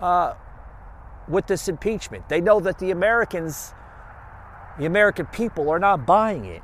uh, 0.00 0.34
with 1.28 1.46
this 1.46 1.68
impeachment. 1.68 2.28
They 2.28 2.40
know 2.40 2.60
that 2.60 2.78
the 2.78 2.90
Americans, 2.90 3.72
the 4.78 4.86
American 4.86 5.26
people, 5.26 5.70
are 5.70 5.78
not 5.78 6.06
buying 6.06 6.44
it. 6.44 6.62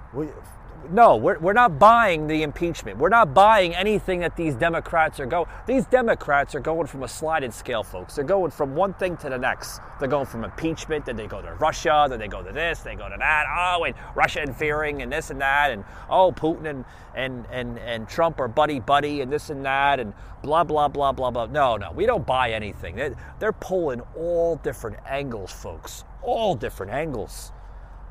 No, 0.90 1.16
we're, 1.16 1.38
we're 1.38 1.52
not 1.52 1.78
buying 1.78 2.26
the 2.26 2.42
impeachment. 2.42 2.98
We're 2.98 3.08
not 3.08 3.32
buying 3.32 3.74
anything 3.74 4.20
that 4.20 4.36
these 4.36 4.54
Democrats 4.54 5.20
are 5.20 5.26
going. 5.26 5.46
These 5.66 5.86
Democrats 5.86 6.54
are 6.54 6.60
going 6.60 6.86
from 6.86 7.02
a 7.04 7.08
sliding 7.08 7.52
scale, 7.52 7.82
folks. 7.82 8.16
They're 8.16 8.24
going 8.24 8.50
from 8.50 8.74
one 8.74 8.94
thing 8.94 9.16
to 9.18 9.28
the 9.28 9.38
next. 9.38 9.80
They're 10.00 10.08
going 10.08 10.26
from 10.26 10.44
impeachment, 10.44 11.06
then 11.06 11.16
they 11.16 11.26
go 11.26 11.40
to 11.40 11.52
Russia, 11.54 12.06
then 12.10 12.18
they 12.18 12.28
go 12.28 12.42
to 12.42 12.52
this, 12.52 12.80
they 12.80 12.96
go 12.96 13.08
to 13.08 13.16
that. 13.16 13.44
Oh, 13.48 13.84
and 13.84 13.94
Russia 14.14 14.42
interfering 14.42 15.02
and 15.02 15.12
this 15.12 15.30
and 15.30 15.40
that, 15.40 15.70
and 15.70 15.84
oh, 16.10 16.32
Putin 16.32 16.66
and 16.68 16.84
and 17.14 17.46
and 17.50 17.78
and 17.78 18.08
Trump 18.08 18.40
are 18.40 18.48
buddy 18.48 18.80
buddy 18.80 19.20
and 19.20 19.32
this 19.32 19.50
and 19.50 19.64
that, 19.64 20.00
and 20.00 20.12
blah 20.42 20.64
blah 20.64 20.88
blah 20.88 21.12
blah 21.12 21.30
blah. 21.30 21.46
No, 21.46 21.76
no, 21.76 21.92
we 21.92 22.06
don't 22.06 22.26
buy 22.26 22.50
anything. 22.50 22.96
They, 22.96 23.14
they're 23.38 23.52
pulling 23.52 24.00
all 24.16 24.56
different 24.56 24.96
angles, 25.06 25.52
folks. 25.52 26.04
All 26.22 26.54
different 26.54 26.92
angles 26.92 27.52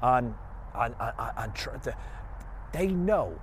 on 0.01 0.35
on 0.73 0.95
on, 0.99 1.13
on, 1.19 1.31
on 1.37 1.53
they 2.73 2.87
know. 2.87 3.39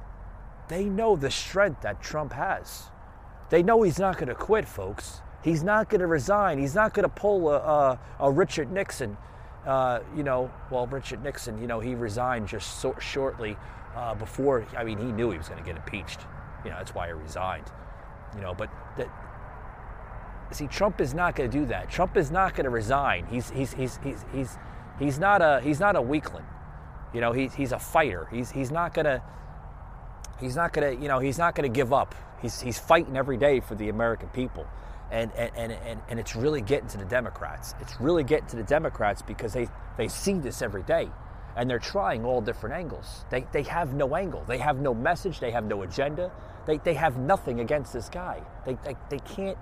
They 0.69 0.85
know 0.85 1.17
the 1.17 1.31
strength 1.31 1.83
that 1.83 2.03
Trump 2.03 2.33
has. 2.33 2.85
They 3.51 3.63
know 3.63 3.83
he's 3.83 3.99
not 3.99 4.17
going 4.17 4.29
to 4.29 4.35
quit, 4.35 4.67
folks. 4.67 5.23
He's 5.43 5.63
not 5.63 5.89
going 5.89 6.01
to 6.01 6.07
resign. 6.07 6.59
He's 6.59 6.75
not 6.75 6.93
going 6.93 7.05
to 7.05 7.09
pull 7.09 7.49
a, 7.49 7.57
a, 7.57 8.01
a 8.21 8.31
Richard 8.31 8.71
Nixon. 8.71 9.17
Uh, 9.67 10.01
you 10.17 10.23
know, 10.23 10.51
well, 10.71 10.87
Richard 10.87 11.23
Nixon, 11.23 11.59
you 11.61 11.67
know, 11.67 11.81
he 11.81 11.95
resigned 11.95 12.49
just 12.49 12.81
so 12.81 12.95
shortly 12.99 13.57
uh, 13.95 14.15
before. 14.15 14.67
I 14.77 14.85
mean, 14.85 14.99
he 14.99 15.13
knew 15.13 15.31
he 15.31 15.39
was 15.39 15.49
going 15.49 15.63
to 15.63 15.67
get 15.67 15.77
impeached. 15.77 16.21
You 16.65 16.71
know, 16.71 16.77
that's 16.77 16.95
why 16.95 17.07
he 17.07 17.13
resigned. 17.13 17.67
You 18.35 18.43
know, 18.43 18.55
but 18.55 18.71
that. 18.97 19.09
See, 20.51 20.67
Trump 20.67 21.01
is 21.01 21.15
not 21.15 21.37
going 21.37 21.51
to 21.51 21.59
do 21.59 21.67
that. 21.67 21.91
Trump 21.91 22.17
is 22.17 22.31
not 22.31 22.55
going 22.55 22.65
to 22.65 22.71
resign. 22.71 23.27
He's 23.27 23.51
he's 23.51 23.75
he's 23.75 23.99
he's 24.03 24.25
he's 24.33 24.59
He's 24.99 25.19
not 25.19 25.43
a 25.43 25.61
he's 25.63 25.81
not 25.81 25.97
a 25.97 26.03
weakling. 26.03 26.45
You 27.15 27.21
know, 27.21 27.33
he's 27.33 27.55
he's 27.55 27.73
a 27.73 27.79
fighter. 27.79 28.29
He's 28.31 28.51
he's 28.51 28.71
not 28.71 28.95
gonna 28.95 29.23
he's 30.41 30.57
not 30.57 30.73
gonna 30.73 30.93
you 30.93 31.09
know 31.09 31.19
he's 31.19 31.39
not 31.39 31.55
gonna 31.55 31.69
give 31.69 31.93
up. 31.93 32.15
He's 32.41 32.61
he's 32.61 32.79
fighting 32.79 33.17
every 33.17 33.37
day 33.37 33.61
for 33.61 33.75
the 33.75 33.89
American 33.89 34.29
people. 34.29 34.67
And, 35.11 35.33
and, 35.33 35.51
and, 35.57 35.73
and, 35.73 36.01
and 36.11 36.21
it's 36.21 36.37
really 36.37 36.61
getting 36.61 36.89
to 36.89 36.99
the 36.99 37.05
Democrats. 37.07 37.75
It's 37.81 37.99
really 37.99 38.23
getting 38.23 38.47
to 38.49 38.57
the 38.57 38.63
Democrats 38.63 39.23
because 39.23 39.55
they, 39.55 39.67
they 39.97 40.07
see 40.07 40.35
this 40.35 40.61
every 40.61 40.83
day 40.83 41.09
and 41.57 41.69
they're 41.69 41.79
trying 41.79 42.27
all 42.27 42.43
different 42.43 42.77
angles. 42.77 43.25
They, 43.31 43.47
they 43.53 43.63
have 43.63 43.95
no 43.95 44.15
angle. 44.15 44.45
They 44.47 44.59
have 44.59 44.81
no 44.81 44.93
message. 44.95 45.41
They 45.41 45.51
have 45.51 45.65
no 45.65 45.83
agenda. 45.83 46.31
They, 46.67 46.77
they 46.77 46.93
have 46.93 47.17
nothing 47.17 47.61
against 47.61 47.93
this 47.95 48.11
guy. 48.11 48.43
They, 48.67 48.75
they, 48.85 48.97
they 49.09 49.19
can't, 49.21 49.57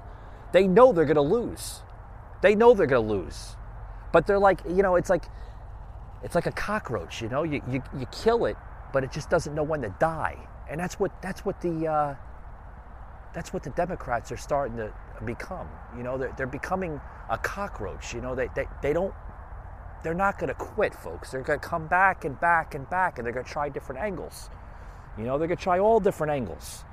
they 0.53 0.67
know 0.67 0.93
they're 0.93 1.05
going 1.05 1.15
to 1.15 1.23
lose. 1.23 1.81
They 2.43 2.57
know 2.57 2.75
they're 2.75 2.89
going 2.89 3.07
to 3.07 3.15
lose. 3.15 3.57
But 4.13 4.27
they're 4.27 4.41
like, 4.41 4.61
you 4.69 4.83
know, 4.83 4.97
it's 4.97 5.11
like, 5.11 5.27
it's 6.27 6.35
like 6.35 6.47
a 6.47 6.53
cockroach, 6.53 7.23
you 7.23 7.29
know, 7.29 7.45
you, 7.45 7.62
you, 7.71 7.81
you 7.97 8.05
kill 8.07 8.47
it, 8.47 8.57
but 8.93 9.05
it 9.05 9.12
just 9.12 9.31
doesn't 9.31 9.55
know 9.55 9.62
when 9.62 9.81
to 9.83 9.95
die. 10.01 10.37
And 10.69 10.81
that's 10.81 10.99
what, 10.99 11.23
that's 11.23 11.45
what 11.45 11.61
the, 11.61 11.87
uh, 11.87 12.17
that's 13.33 13.53
what 13.53 13.62
the 13.62 13.71
Democrats 13.71 14.33
are 14.33 14.37
starting 14.37 14.77
to 14.77 14.93
become. 15.25 15.69
You 15.97 16.03
know, 16.03 16.19
they're, 16.19 16.35
they're 16.37 16.49
becoming 16.49 17.01
a 17.31 17.39
cockroach. 17.39 18.12
You 18.12 18.23
know, 18.23 18.35
they, 18.35 18.49
they, 18.57 18.67
they 18.83 18.93
don't, 18.93 19.15
they're 20.03 20.15
not 20.15 20.37
going 20.37 20.49
to 20.49 20.55
quit, 20.55 20.97
folks. 20.97 21.31
They're 21.31 21.43
going 21.43 21.61
to 21.61 21.65
come 21.65 21.87
back 21.87 22.25
and 22.25 22.39
back 22.41 22.75
and 22.75 22.91
back, 22.91 23.19
and 23.19 23.25
they're 23.25 23.33
going 23.33 23.47
to 23.47 23.53
try 23.53 23.69
different 23.69 24.01
angles. 24.01 24.51
You 25.17 25.27
know, 25.27 25.39
they're 25.39 25.47
going 25.47 25.59
to 25.59 25.62
try 25.62 25.79
all 25.79 26.01
different 26.01 26.33
angles, 26.33 26.85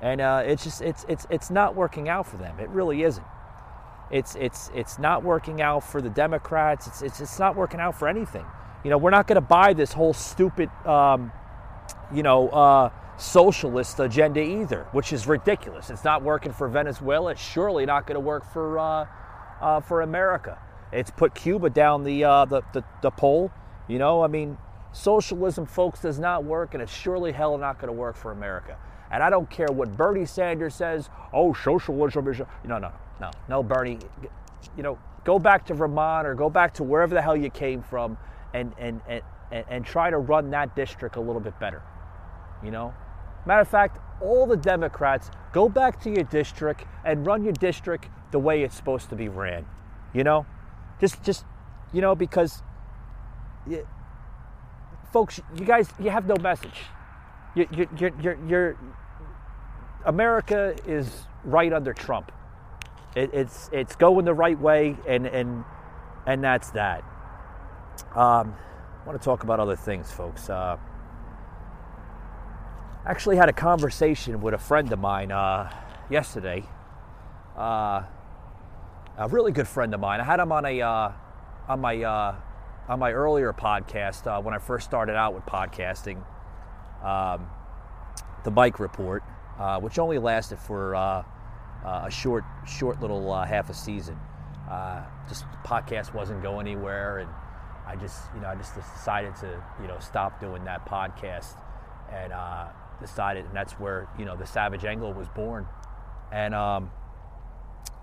and 0.00 0.20
uh, 0.20 0.44
it's 0.46 0.62
just 0.62 0.82
it's 0.82 1.04
it's 1.08 1.26
it's 1.30 1.50
not 1.50 1.74
working 1.74 2.08
out 2.08 2.28
for 2.28 2.36
them. 2.36 2.60
It 2.60 2.68
really 2.68 3.02
isn't. 3.02 3.26
It's 4.12 4.34
it's 4.36 4.70
it's 4.74 4.98
not 4.98 5.24
working 5.24 5.62
out 5.62 5.82
for 5.82 6.00
the 6.02 6.10
Democrats. 6.10 6.86
It's 6.86 7.02
it's 7.02 7.20
it's 7.20 7.38
not 7.38 7.56
working 7.56 7.80
out 7.80 7.98
for 7.98 8.08
anything. 8.08 8.44
You 8.84 8.90
know, 8.90 8.98
we're 8.98 9.10
not 9.10 9.26
going 9.26 9.36
to 9.36 9.40
buy 9.40 9.72
this 9.72 9.92
whole 9.92 10.12
stupid, 10.12 10.70
um, 10.86 11.32
you 12.12 12.22
know. 12.22 12.48
Uh, 12.48 12.90
socialist 13.18 14.00
agenda 14.00 14.40
either, 14.40 14.86
which 14.92 15.12
is 15.12 15.26
ridiculous. 15.26 15.90
It's 15.90 16.02
not 16.02 16.22
working 16.22 16.52
for 16.52 16.66
Venezuela. 16.68 17.32
It's 17.32 17.40
surely 17.40 17.86
not 17.86 18.06
going 18.06 18.16
to 18.16 18.20
work 18.20 18.44
for 18.52 18.78
uh, 18.78 19.06
uh, 19.60 19.80
for 19.80 20.02
America. 20.02 20.58
It's 20.92 21.10
put 21.10 21.34
Cuba 21.34 21.70
down 21.70 22.04
the, 22.04 22.24
uh, 22.24 22.44
the, 22.44 22.62
the 22.72 22.84
the 23.00 23.10
pole. 23.10 23.50
You 23.88 23.98
know, 23.98 24.22
I 24.22 24.26
mean, 24.26 24.58
socialism, 24.92 25.66
folks, 25.66 26.00
does 26.00 26.18
not 26.18 26.44
work, 26.44 26.74
and 26.74 26.82
it's 26.82 26.92
surely 26.92 27.32
hell 27.32 27.56
not 27.56 27.78
going 27.78 27.92
to 27.92 27.98
work 27.98 28.16
for 28.16 28.32
America. 28.32 28.76
And 29.10 29.22
I 29.22 29.30
don't 29.30 29.48
care 29.50 29.68
what 29.68 29.96
Bernie 29.96 30.26
Sanders 30.26 30.74
says. 30.74 31.10
Oh, 31.32 31.52
socialism 31.52 32.28
is 32.28 32.40
no, 32.64 32.78
no, 32.78 32.92
no, 33.22 33.30
no, 33.48 33.62
Bernie. 33.62 33.98
You 34.76 34.82
know, 34.82 34.98
go 35.24 35.38
back 35.38 35.64
to 35.66 35.74
Vermont 35.74 36.26
or 36.26 36.34
go 36.34 36.50
back 36.50 36.74
to 36.74 36.82
wherever 36.82 37.14
the 37.14 37.22
hell 37.22 37.36
you 37.36 37.50
came 37.50 37.82
from, 37.82 38.18
and 38.52 38.74
and 38.78 39.00
and 39.08 39.22
and 39.50 39.84
try 39.84 40.10
to 40.10 40.18
run 40.18 40.50
that 40.50 40.76
district 40.76 41.16
a 41.16 41.20
little 41.20 41.40
bit 41.40 41.58
better. 41.58 41.82
You 42.62 42.70
know, 42.70 42.94
Matter 43.44 43.62
of 43.62 43.68
fact, 43.68 43.98
all 44.20 44.46
the 44.46 44.56
Democrats 44.56 45.30
go 45.52 45.68
back 45.68 46.00
to 46.02 46.10
your 46.10 46.24
district 46.24 46.84
and 47.04 47.26
run 47.26 47.42
your 47.42 47.52
district 47.52 48.08
the 48.30 48.38
way 48.38 48.62
it's 48.62 48.76
supposed 48.76 49.08
to 49.08 49.16
be 49.16 49.28
ran. 49.28 49.66
You 50.14 50.24
know, 50.24 50.46
just 51.00 51.22
just 51.22 51.44
you 51.92 52.00
know 52.00 52.14
because, 52.14 52.62
folks, 55.12 55.40
you 55.56 55.64
guys, 55.64 55.88
you 55.98 56.10
have 56.10 56.26
no 56.26 56.36
message. 56.36 56.84
You, 57.54 57.68
you, 57.70 57.88
you're, 57.98 58.12
you're, 58.20 58.38
you're, 58.46 58.76
America 60.06 60.74
is 60.86 61.26
right 61.44 61.70
under 61.70 61.92
Trump. 61.92 62.32
It, 63.14 63.34
it's 63.34 63.68
it's 63.72 63.94
going 63.96 64.24
the 64.24 64.34
right 64.34 64.58
way, 64.58 64.96
and 65.06 65.26
and 65.26 65.64
and 66.26 66.42
that's 66.42 66.70
that. 66.70 67.04
Um, 68.14 68.54
I 69.02 69.06
want 69.06 69.20
to 69.20 69.24
talk 69.24 69.42
about 69.42 69.60
other 69.60 69.76
things, 69.76 70.10
folks. 70.10 70.48
Uh, 70.48 70.78
actually 73.04 73.36
had 73.36 73.48
a 73.48 73.52
conversation 73.52 74.40
with 74.40 74.54
a 74.54 74.58
friend 74.58 74.92
of 74.92 74.98
mine 74.98 75.30
uh, 75.32 75.70
yesterday. 76.08 76.64
Uh, 77.56 78.02
a 79.18 79.28
really 79.28 79.52
good 79.52 79.68
friend 79.68 79.92
of 79.92 80.00
mine. 80.00 80.20
I 80.20 80.24
had 80.24 80.40
him 80.40 80.52
on 80.52 80.64
a 80.64 80.80
uh, 80.80 81.12
on 81.68 81.80
my 81.80 82.02
uh, 82.02 82.34
on 82.88 82.98
my 82.98 83.12
earlier 83.12 83.52
podcast 83.52 84.26
uh, 84.26 84.40
when 84.40 84.54
I 84.54 84.58
first 84.58 84.86
started 84.86 85.16
out 85.16 85.34
with 85.34 85.44
podcasting, 85.44 86.22
um, 87.04 87.46
the 88.44 88.50
Bike 88.50 88.80
Report, 88.80 89.22
which 89.80 89.98
only 89.98 90.18
lasted 90.18 90.58
for 90.58 90.94
a 91.84 92.10
short 92.10 92.44
short 92.66 93.00
little 93.00 93.34
half 93.42 93.70
a 93.70 93.74
season. 93.74 94.18
just 95.28 95.44
the 95.50 95.68
podcast 95.68 96.14
wasn't 96.14 96.42
going 96.42 96.66
anywhere, 96.66 97.18
and 97.18 97.30
I 97.86 97.96
just 97.96 98.22
you 98.34 98.40
know 98.40 98.48
I 98.48 98.54
just 98.54 98.74
decided 98.74 99.34
to 99.36 99.62
you 99.80 99.88
know 99.88 99.98
stop 99.98 100.40
doing 100.40 100.64
that 100.64 100.86
podcast 100.86 101.56
and 102.12 102.32
decided, 103.02 103.44
and 103.44 103.54
that's 103.54 103.72
where 103.74 104.08
you 104.18 104.24
know 104.24 104.36
the 104.36 104.46
Savage 104.46 104.84
Angle 104.84 105.12
was 105.12 105.28
born. 105.28 105.66
And 106.30 106.54
um, 106.54 106.90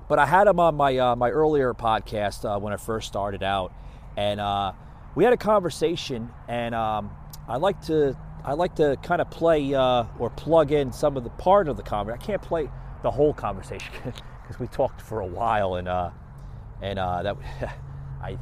but 0.07 0.19
I 0.19 0.25
had 0.25 0.47
him 0.47 0.59
on 0.59 0.75
my 0.75 0.97
uh, 0.97 1.15
my 1.15 1.29
earlier 1.31 1.73
podcast 1.73 2.45
uh, 2.45 2.59
when 2.59 2.73
I 2.73 2.77
first 2.77 3.07
started 3.07 3.41
out, 3.41 3.73
and 4.15 4.39
uh, 4.39 4.73
we 5.15 5.23
had 5.23 5.33
a 5.33 5.37
conversation. 5.37 6.29
And 6.47 6.75
um, 6.75 7.11
I 7.47 7.57
like 7.57 7.81
to 7.87 8.15
I 8.43 8.53
like 8.53 8.75
to 8.75 8.97
kind 9.01 9.21
of 9.21 9.31
play 9.31 9.73
uh, 9.73 10.05
or 10.19 10.29
plug 10.29 10.71
in 10.71 10.91
some 10.91 11.17
of 11.17 11.23
the 11.23 11.29
part 11.31 11.67
of 11.67 11.77
the 11.77 11.83
conversation. 11.83 12.21
I 12.21 12.25
can't 12.25 12.41
play 12.41 12.69
the 13.03 13.11
whole 13.11 13.33
conversation 13.33 13.91
because 14.03 14.59
we 14.59 14.67
talked 14.67 15.01
for 15.01 15.21
a 15.21 15.25
while, 15.25 15.75
and 15.75 15.87
uh, 15.87 16.11
and 16.81 16.99
uh, 16.99 17.23
that 17.23 17.37
I 18.21 18.37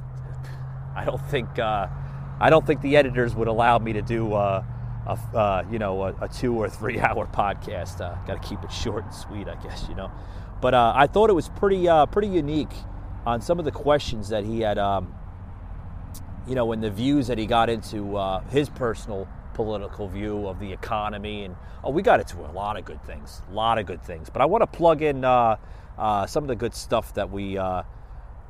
I 0.96 1.06
don't 1.06 1.26
think 1.30 1.60
I 1.60 2.50
don't 2.50 2.66
think 2.66 2.82
the 2.82 2.98
editors 2.98 3.36
would 3.36 3.48
allow 3.48 3.78
me 3.80 3.94
to 3.94 4.02
do 4.02 4.34
a 4.34 4.66
uh, 5.08 5.64
you 5.72 5.80
know 5.80 6.04
a, 6.04 6.16
a, 6.22 6.28
two 6.28 6.56
or 6.56 6.70
three 6.70 7.00
hour 7.00 7.28
podcast. 7.28 8.02
Uh, 8.02 8.16
Got 8.26 8.42
to 8.42 8.48
keep 8.48 8.64
it 8.64 8.72
short 8.72 9.06
and 9.06 9.14
sweet, 9.14 9.48
I 9.48 9.56
guess 9.56 9.86
you 9.90 9.96
know. 9.96 10.12
But 10.62 10.74
uh, 10.74 10.94
I 10.96 11.08
thought 11.08 11.30
it 11.30 11.34
was 11.34 11.50
pretty 11.50 11.88
uh, 11.88 12.06
pretty 12.08 12.28
unique 12.28 12.74
on 13.26 13.42
some 13.42 13.60
of 13.60 13.66
the 13.66 13.72
questions 13.72 14.30
that 14.30 14.46
he 14.46 14.62
had, 14.62 14.78
um, 14.78 15.14
you 16.48 16.56
know, 16.56 16.72
and 16.72 16.82
the 16.84 16.90
views 16.90 17.28
that 17.28 17.38
he 17.38 17.46
got 17.46 17.70
into 17.70 18.16
uh, 18.16 18.40
his 18.50 18.70
personal 18.70 19.28
political 19.58 20.08
view 20.08 20.48
of 20.48 20.60
the 20.60 20.72
economy, 20.72 21.44
and 21.44 21.58
oh, 21.84 21.92
we 21.92 22.02
got 22.02 22.22
into 22.22 22.40
a 22.40 22.52
lot 22.54 22.78
of 22.78 22.86
good 22.86 23.04
things, 23.04 23.42
a 23.50 23.54
lot 23.54 23.78
of 23.78 23.86
good 23.86 24.02
things. 24.02 24.30
But 24.30 24.42
I 24.42 24.46
want 24.46 24.62
to 24.62 24.68
plug 24.68 25.02
in 25.02 25.26
uh, 25.26 25.58
some 26.26 26.46
of 26.46 26.48
the 26.48 26.56
good 26.56 26.74
stuff 26.74 27.14
that 27.16 27.30
we 27.30 27.56
that 27.56 27.84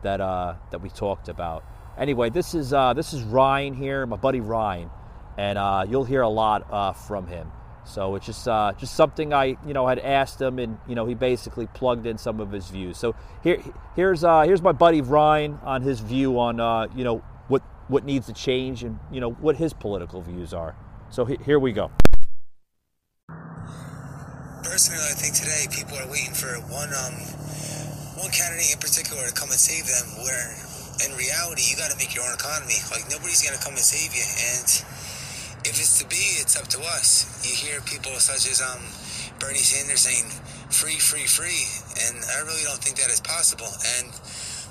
that 0.04 0.82
we 0.82 0.90
talked 0.90 1.28
about. 1.28 1.66
Anyway, 1.98 2.30
this 2.30 2.54
is 2.54 2.70
this 2.96 3.14
is 3.14 3.24
Ryan 3.24 3.74
here, 3.74 4.06
my 4.06 4.18
buddy 4.18 4.42
Ryan 4.42 4.92
and 5.38 5.58
uh, 5.58 5.86
you'll 5.88 6.04
hear 6.04 6.22
a 6.22 6.30
lot 6.30 6.68
uh, 6.72 6.92
from 6.94 7.28
him. 7.28 7.52
So 7.86 8.16
it's 8.16 8.26
just 8.26 8.48
uh, 8.48 8.74
just 8.78 8.96
something 8.96 9.34
I 9.34 9.56
you 9.66 9.74
know 9.74 9.88
had 9.88 10.00
asked 10.00 10.42
him, 10.42 10.60
and 10.60 10.78
you 10.90 10.96
know 10.96 11.06
he 11.06 11.14
basically 11.14 11.68
plugged 11.68 12.06
in 12.06 12.18
some 12.18 12.42
of 12.42 12.52
his 12.52 12.68
views. 12.68 12.98
So 12.98 13.16
here 13.44 13.64
here's 13.96 14.26
uh, 14.26 14.42
here's 14.42 14.62
my 14.62 14.74
buddy 14.74 15.00
Ryan 15.02 15.58
on 15.64 15.84
his 15.84 16.02
view 16.02 16.38
on 16.38 16.60
uh, 16.60 16.88
you 16.94 17.06
know 17.06 17.24
what 17.48 17.62
what 17.88 18.04
needs 18.04 18.26
to 18.26 18.34
change 18.34 18.84
and 18.84 19.00
you 19.10 19.22
know 19.22 19.32
what 19.32 19.56
his 19.56 19.74
political 19.74 20.22
views 20.22 20.54
are. 20.54 20.76
So 21.10 21.26
he, 21.26 21.38
here 21.46 21.60
we 21.60 21.72
go. 21.72 21.92
Personally, 24.64 25.02
I 25.10 25.16
think 25.18 25.34
today 25.34 25.66
people 25.72 25.98
are 25.98 26.10
waiting 26.12 26.34
for 26.34 26.54
one 26.70 26.94
um, 26.94 27.16
one 28.22 28.30
candidate 28.30 28.74
in 28.74 28.80
particular 28.80 29.26
to 29.26 29.34
come 29.34 29.50
and 29.50 29.58
save 29.58 29.88
them. 29.88 30.06
Where 30.22 30.54
in 31.02 31.18
reality, 31.18 31.66
you 31.66 31.78
got 31.78 31.90
to 31.90 31.98
make 31.98 32.14
your 32.14 32.26
own 32.26 32.34
economy. 32.34 32.78
Like 32.92 33.10
nobody's 33.10 33.42
gonna 33.42 33.62
come 33.62 33.74
and 33.74 33.82
save 33.82 34.14
you, 34.14 34.22
and 34.22 34.68
if 35.66 35.76
it's 35.82 35.98
to 36.00 36.06
be, 36.06 36.38
it's 36.38 36.56
up 36.60 36.68
to 36.78 36.80
us. 36.94 37.26
You 37.42 37.56
hear 37.56 37.82
people 37.82 38.14
such 38.22 38.46
as 38.46 38.62
um, 38.62 38.84
Bernie 39.40 39.64
Sanders 39.64 40.06
saying 40.06 40.30
free, 40.70 41.00
free, 41.00 41.26
free, 41.26 41.66
and 42.06 42.16
I 42.38 42.46
really 42.46 42.64
don't 42.64 42.80
think 42.80 42.98
that 43.02 43.10
is 43.10 43.22
possible. 43.22 43.72
And 43.98 44.14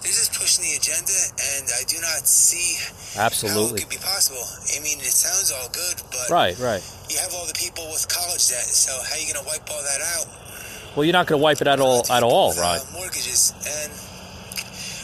they're 0.06 0.14
just 0.14 0.38
pushing 0.38 0.62
the 0.62 0.78
agenda, 0.78 1.18
and 1.58 1.66
I 1.74 1.82
do 1.90 1.98
not 1.98 2.30
see 2.30 2.78
absolutely 3.18 3.58
how 3.58 3.74
it 3.74 3.78
could 3.82 3.90
be 3.90 3.98
possible. 3.98 4.46
I 4.70 4.78
mean, 4.78 5.02
it 5.02 5.10
sounds 5.10 5.50
all 5.50 5.66
good, 5.74 5.98
but 6.14 6.30
right, 6.30 6.54
right. 6.62 6.78
You 7.10 7.18
have 7.18 7.34
all 7.34 7.42
the 7.50 7.58
people 7.58 7.82
with 7.90 8.06
college 8.06 8.46
debt, 8.46 8.70
so 8.70 8.94
how 8.94 9.18
are 9.18 9.20
you 9.20 9.34
going 9.34 9.42
to 9.42 9.48
wipe 9.50 9.66
all 9.66 9.82
that 9.82 9.98
out? 10.14 10.30
Well, 10.94 11.02
you're 11.02 11.12
not 11.12 11.26
going 11.26 11.42
to 11.42 11.42
wipe 11.42 11.58
it 11.58 11.66
at 11.66 11.82
all, 11.82 12.06
at 12.06 12.22
all, 12.22 12.54
right? 12.54 12.78
Uh, 12.78 12.86
mortgages 12.94 13.50
and 13.66 13.90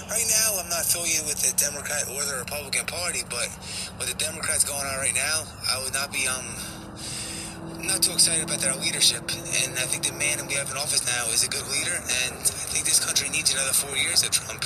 right 0.07 0.29
now, 0.31 0.63
I'm 0.63 0.71
not 0.71 0.87
affiliated 0.87 1.27
with 1.27 1.43
the 1.43 1.51
Democrat 1.59 2.07
or 2.07 2.23
the 2.23 2.39
Republican 2.39 2.87
Party, 2.87 3.27
but 3.27 3.51
with 3.99 4.07
the 4.07 4.19
Democrats 4.23 4.63
going 4.63 4.87
on 4.87 5.03
right 5.03 5.19
now, 5.19 5.51
I 5.67 5.83
would 5.83 5.93
not 5.93 6.15
be 6.15 6.31
um 6.31 6.47
not 7.83 8.03
too 8.03 8.15
excited 8.15 8.47
about 8.47 8.63
their 8.63 8.75
leadership. 8.79 9.27
And 9.67 9.75
I 9.75 9.87
think 9.91 10.07
the 10.07 10.15
man 10.15 10.39
we 10.47 10.55
have 10.55 10.71
in 10.71 10.79
office 10.79 11.03
now 11.03 11.27
is 11.35 11.43
a 11.43 11.51
good 11.51 11.67
leader, 11.67 11.99
and 11.99 12.39
I 12.39 12.67
think 12.71 12.87
this 12.87 13.03
country 13.03 13.29
needs 13.31 13.51
another 13.53 13.75
four 13.75 13.97
years 13.99 14.23
of 14.23 14.31
Trump. 14.31 14.63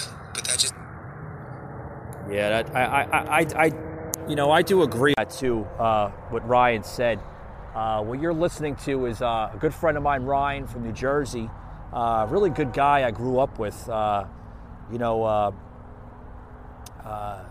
Yeah, 2.30 2.62
that, 2.62 2.74
I, 2.74 2.82
I, 2.82 3.40
I, 3.40 3.66
I, 3.66 4.26
you 4.28 4.34
know, 4.34 4.50
I 4.50 4.62
do 4.62 4.82
agree 4.82 5.14
to 5.38 5.64
uh, 5.78 6.10
what 6.30 6.46
Ryan 6.46 6.82
said. 6.82 7.20
Uh, 7.74 8.02
what 8.02 8.20
you're 8.20 8.34
listening 8.34 8.74
to 8.76 9.06
is 9.06 9.22
uh, 9.22 9.50
a 9.52 9.58
good 9.58 9.72
friend 9.74 9.96
of 9.96 10.02
mine, 10.02 10.22
Ryan 10.24 10.66
from 10.66 10.82
New 10.82 10.92
Jersey. 10.92 11.48
Uh, 11.92 12.26
really 12.28 12.50
good 12.50 12.72
guy 12.72 13.06
I 13.06 13.10
grew 13.12 13.38
up 13.38 13.58
with. 13.58 13.88
Uh, 13.88 14.24
you 14.90 14.98
know, 14.98 15.22
uh, 15.22 15.52
uh, 17.04 17.44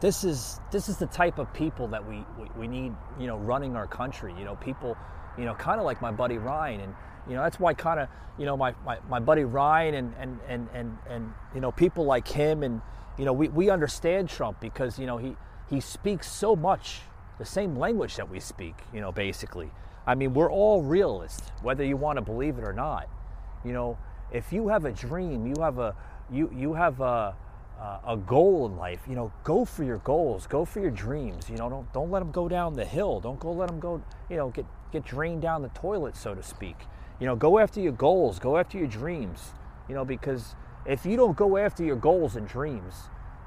this 0.00 0.22
is 0.22 0.60
this 0.70 0.88
is 0.88 0.98
the 0.98 1.06
type 1.06 1.38
of 1.38 1.52
people 1.52 1.88
that 1.88 2.08
we, 2.08 2.24
we, 2.38 2.48
we 2.56 2.68
need, 2.68 2.94
you 3.18 3.26
know, 3.26 3.38
running 3.38 3.74
our 3.74 3.86
country. 3.86 4.32
You 4.38 4.44
know, 4.44 4.54
people, 4.56 4.96
you 5.36 5.44
know, 5.44 5.54
kind 5.54 5.80
of 5.80 5.84
like 5.84 6.00
my 6.00 6.12
buddy 6.12 6.38
Ryan, 6.38 6.80
and 6.82 6.94
you 7.28 7.34
know 7.34 7.42
that's 7.42 7.58
why 7.58 7.74
kind 7.74 7.98
of 7.98 8.08
you 8.38 8.46
know 8.46 8.56
my, 8.56 8.74
my, 8.84 8.98
my 9.08 9.18
buddy 9.18 9.42
Ryan 9.44 9.94
and, 9.94 10.14
and 10.18 10.38
and 10.46 10.68
and 10.72 10.98
and 11.08 11.32
you 11.54 11.60
know 11.60 11.72
people 11.72 12.04
like 12.04 12.28
him 12.28 12.62
and 12.62 12.80
you 13.18 13.24
know 13.24 13.32
we, 13.32 13.48
we 13.48 13.70
understand 13.70 14.28
Trump 14.28 14.60
because 14.60 14.98
you 14.98 15.06
know 15.06 15.16
he 15.18 15.36
he 15.68 15.80
speaks 15.80 16.30
so 16.30 16.56
much 16.56 17.00
the 17.38 17.44
same 17.44 17.76
language 17.76 18.16
that 18.16 18.28
we 18.28 18.40
speak. 18.40 18.74
You 18.92 19.00
know, 19.00 19.12
basically. 19.12 19.70
I 20.06 20.14
mean, 20.14 20.32
we're 20.32 20.50
all 20.50 20.82
realists, 20.82 21.50
whether 21.62 21.84
you 21.84 21.96
want 21.96 22.16
to 22.16 22.22
believe 22.22 22.58
it 22.58 22.64
or 22.64 22.72
not. 22.72 23.08
You 23.64 23.72
know, 23.72 23.98
if 24.32 24.52
you 24.52 24.68
have 24.68 24.86
a 24.86 24.92
dream, 24.92 25.46
you 25.46 25.54
have 25.60 25.78
a 25.78 25.94
you 26.30 26.50
you 26.54 26.74
have 26.74 27.00
a 27.00 27.36
a 28.06 28.16
goal 28.16 28.66
in 28.66 28.76
life, 28.76 29.00
you 29.08 29.14
know, 29.14 29.32
go 29.44 29.64
for 29.64 29.84
your 29.84 29.98
goals, 29.98 30.46
go 30.48 30.64
for 30.64 30.80
your 30.80 30.90
dreams. 30.90 31.48
You 31.48 31.56
know, 31.56 31.68
don't 31.68 31.92
don't 31.92 32.10
let 32.10 32.20
them 32.20 32.32
go 32.32 32.48
down 32.48 32.74
the 32.74 32.84
hill. 32.84 33.20
Don't 33.20 33.38
go 33.38 33.52
let 33.52 33.68
them 33.68 33.78
go, 33.78 34.02
you 34.28 34.36
know, 34.36 34.48
get 34.50 34.66
get 34.92 35.04
drained 35.04 35.42
down 35.42 35.62
the 35.62 35.68
toilet, 35.70 36.16
so 36.16 36.34
to 36.34 36.42
speak. 36.42 36.76
You 37.20 37.26
know, 37.26 37.36
go 37.36 37.58
after 37.58 37.80
your 37.80 37.92
goals, 37.92 38.38
go 38.38 38.56
after 38.56 38.78
your 38.78 38.88
dreams. 38.88 39.52
You 39.88 39.94
know, 39.94 40.04
because 40.04 40.54
if 40.88 41.04
you 41.04 41.16
don't 41.16 41.36
go 41.36 41.58
after 41.58 41.84
your 41.84 41.96
goals 41.96 42.36
and 42.36 42.48
dreams, 42.48 42.94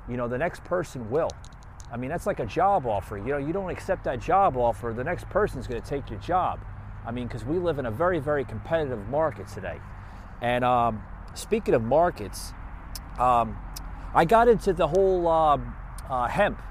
you 0.07 0.15
know, 0.15 0.27
the 0.27 0.37
next 0.37 0.63
person 0.63 1.09
will. 1.09 1.29
I 1.91 1.97
mean, 1.97 2.09
that's 2.09 2.27
like 2.27 2.39
a 2.39 2.45
job 2.45 2.85
offer. 2.85 3.17
You 3.17 3.25
know, 3.25 3.37
you 3.37 3.51
don't 3.51 3.69
accept 3.69 4.03
that 4.05 4.21
job 4.21 4.55
offer, 4.55 4.93
the 4.95 5.03
next 5.03 5.27
person's 5.29 5.67
going 5.67 5.81
to 5.81 5.87
take 5.87 6.09
your 6.09 6.19
job. 6.19 6.59
I 7.05 7.11
mean, 7.11 7.27
because 7.27 7.43
we 7.43 7.57
live 7.57 7.79
in 7.79 7.87
a 7.87 7.91
very, 7.91 8.19
very 8.19 8.45
competitive 8.45 9.07
market 9.09 9.47
today. 9.47 9.79
And 10.41 10.63
um, 10.63 11.03
speaking 11.33 11.73
of 11.73 11.81
markets, 11.81 12.53
um, 13.17 13.57
I 14.13 14.25
got 14.25 14.47
into 14.47 14.71
the 14.71 14.87
whole 14.87 15.27
uh, 15.27 15.57
uh, 16.09 16.27
hemp 16.27 16.61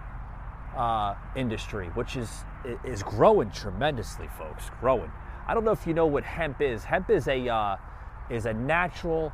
uh, 0.77 1.15
industry, 1.35 1.89
which 1.95 2.17
is 2.17 2.45
is 2.85 3.03
growing 3.03 3.51
tremendously, 3.51 4.29
folks. 4.39 4.71
Growing. 4.81 5.11
I 5.47 5.55
don't 5.55 5.65
know 5.65 5.71
if 5.73 5.87
you 5.87 5.95
know 5.95 6.07
what 6.07 6.25
hemp 6.25 6.61
is. 6.61 6.85
Hemp 6.85 7.11
is 7.11 7.27
a 7.27 7.49
uh, 7.49 7.77
is 8.29 8.47
a 8.47 8.53
natural, 8.53 9.33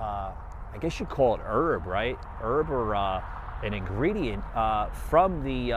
uh, 0.00 0.02
uh, 0.02 0.32
I 0.72 0.78
guess 0.78 0.98
you'd 0.98 1.08
call 1.08 1.34
it 1.34 1.40
herb, 1.44 1.86
right? 1.86 2.16
Herb 2.40 2.70
or 2.70 2.94
an 2.94 3.74
ingredient 3.74 4.42
from 4.92 5.42
the 5.44 5.70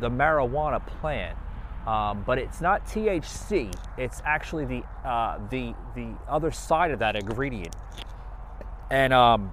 the 0.00 0.10
marijuana 0.10 0.84
plant. 0.86 1.38
Um, 1.86 2.22
but 2.26 2.36
it's 2.38 2.60
not 2.60 2.84
THC. 2.86 3.72
It's 3.96 4.20
actually 4.24 4.64
the 4.64 4.82
the 5.50 5.74
the 5.94 6.14
other 6.28 6.50
side 6.50 6.90
of 6.90 6.98
that 6.98 7.16
ingredient. 7.16 7.74
And 8.90 9.12
um, 9.12 9.52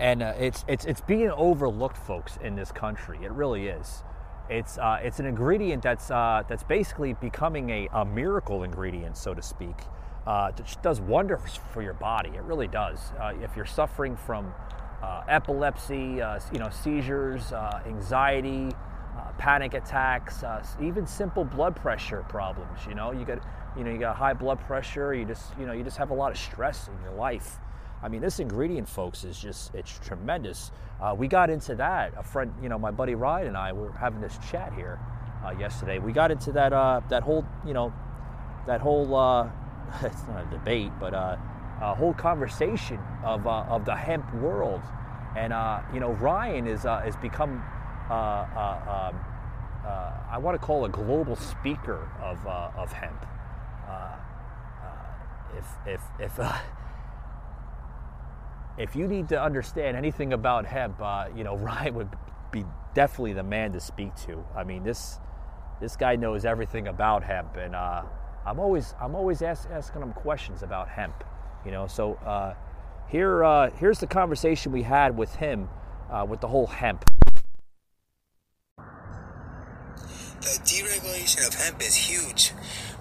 and 0.00 0.22
uh, 0.22 0.32
it's 0.38 0.64
it's 0.66 0.86
it's 0.86 1.02
being 1.02 1.30
overlooked, 1.30 1.98
folks, 1.98 2.38
in 2.42 2.56
this 2.56 2.72
country. 2.72 3.18
It 3.22 3.30
really 3.30 3.68
is. 3.68 4.02
It's 4.48 4.78
uh, 4.78 4.98
it's 5.02 5.20
an 5.20 5.26
ingredient 5.26 5.82
that's 5.82 6.10
uh, 6.10 6.42
that's 6.48 6.64
basically 6.64 7.12
becoming 7.12 7.70
a, 7.70 7.88
a 7.92 8.04
miracle 8.04 8.62
ingredient, 8.62 9.16
so 9.16 9.34
to 9.34 9.42
speak. 9.42 9.76
Uh, 10.26 10.52
it 10.56 10.76
does 10.82 11.00
wonders 11.00 11.58
for 11.72 11.82
your 11.82 11.94
body. 11.94 12.30
It 12.30 12.42
really 12.42 12.68
does. 12.68 13.12
Uh, 13.20 13.32
if 13.42 13.56
you're 13.56 13.66
suffering 13.66 14.16
from 14.16 14.52
uh, 15.02 15.22
epilepsy, 15.28 16.20
you 16.52 16.58
know, 16.58 16.70
seizures, 16.70 17.52
anxiety, 17.86 18.70
panic 19.38 19.74
attacks, 19.74 20.44
even 20.80 21.06
simple 21.06 21.44
blood 21.44 21.74
pressure 21.74 22.24
problems. 22.28 22.80
You 22.86 22.94
know, 22.94 23.12
you 23.12 23.24
got 23.24 23.42
you 23.76 23.84
know 23.84 23.90
you 23.90 23.98
got 23.98 24.16
high 24.16 24.34
blood 24.34 24.60
pressure. 24.60 25.14
You 25.14 25.24
just 25.24 25.58
you 25.58 25.66
know 25.66 25.72
you 25.72 25.82
just 25.82 25.96
have 25.96 26.10
a 26.10 26.14
lot 26.14 26.32
of 26.32 26.38
stress 26.38 26.88
in 26.88 27.02
your 27.02 27.14
life. 27.14 27.58
I 28.02 28.08
mean, 28.08 28.22
this 28.22 28.38
ingredient, 28.40 28.88
folks, 28.88 29.24
is 29.24 29.38
just, 29.38 29.74
it's 29.74 29.98
tremendous. 29.98 30.72
Uh, 31.00 31.14
we 31.16 31.28
got 31.28 31.50
into 31.50 31.74
that. 31.76 32.14
A 32.16 32.22
friend, 32.22 32.52
you 32.62 32.68
know, 32.68 32.78
my 32.78 32.90
buddy 32.90 33.14
Ryan 33.14 33.48
and 33.48 33.56
I 33.56 33.72
were 33.72 33.92
having 33.92 34.20
this 34.20 34.38
chat 34.50 34.72
here 34.74 34.98
uh, 35.44 35.50
yesterday. 35.58 35.98
We 35.98 36.12
got 36.12 36.30
into 36.30 36.52
that, 36.52 36.72
uh, 36.72 37.02
that 37.10 37.22
whole, 37.22 37.44
you 37.66 37.74
know, 37.74 37.92
that 38.66 38.80
whole, 38.80 39.14
uh, 39.14 39.50
it's 40.02 40.26
not 40.26 40.46
a 40.46 40.50
debate, 40.50 40.92
but 40.98 41.14
uh, 41.14 41.36
a 41.80 41.94
whole 41.94 42.14
conversation 42.14 42.98
of, 43.24 43.46
uh, 43.46 43.64
of 43.68 43.84
the 43.84 43.94
hemp 43.94 44.32
world. 44.34 44.82
And, 45.36 45.52
you 45.94 46.00
know, 46.00 46.12
Ryan 46.12 46.66
is, 46.66 46.84
is 47.06 47.16
become, 47.16 47.62
um, 48.10 49.14
I 50.30 50.38
want 50.38 50.60
to 50.60 50.66
call 50.66 50.84
a 50.84 50.88
global 50.88 51.36
speaker 51.36 52.10
of, 52.22 52.44
of 52.46 52.92
hemp. 52.92 53.26
if, 55.56 55.66
if, 55.86 56.00
if, 56.18 56.38
if 58.80 58.96
you 58.96 59.06
need 59.06 59.28
to 59.28 59.40
understand 59.40 59.96
anything 59.96 60.32
about 60.32 60.64
hemp, 60.64 61.00
uh, 61.00 61.26
you 61.36 61.44
know 61.44 61.56
Ryan 61.68 61.94
would 61.94 62.08
be 62.50 62.64
definitely 62.94 63.34
the 63.34 63.42
man 63.42 63.72
to 63.72 63.80
speak 63.80 64.14
to. 64.26 64.44
I 64.56 64.64
mean, 64.64 64.82
this 64.82 65.20
this 65.80 65.96
guy 65.96 66.16
knows 66.16 66.44
everything 66.44 66.88
about 66.88 67.22
hemp, 67.22 67.56
and 67.56 67.76
uh, 67.76 68.02
I'm 68.46 68.58
always 68.58 68.94
I'm 69.00 69.14
always 69.14 69.42
ask, 69.42 69.68
asking 69.70 70.02
him 70.02 70.12
questions 70.12 70.62
about 70.62 70.88
hemp. 70.88 71.24
You 71.64 71.72
know, 71.72 71.86
so 71.86 72.14
uh, 72.24 72.54
here 73.08 73.44
uh, 73.44 73.70
here's 73.70 73.98
the 73.98 74.06
conversation 74.06 74.72
we 74.72 74.82
had 74.82 75.16
with 75.16 75.34
him 75.36 75.68
uh, 76.10 76.26
with 76.28 76.40
the 76.40 76.48
whole 76.48 76.66
hemp. 76.66 77.04
The 80.40 80.56
deregulation 80.64 81.46
of 81.46 81.52
hemp 81.52 81.80
is 81.82 81.94
huge. 81.94 82.52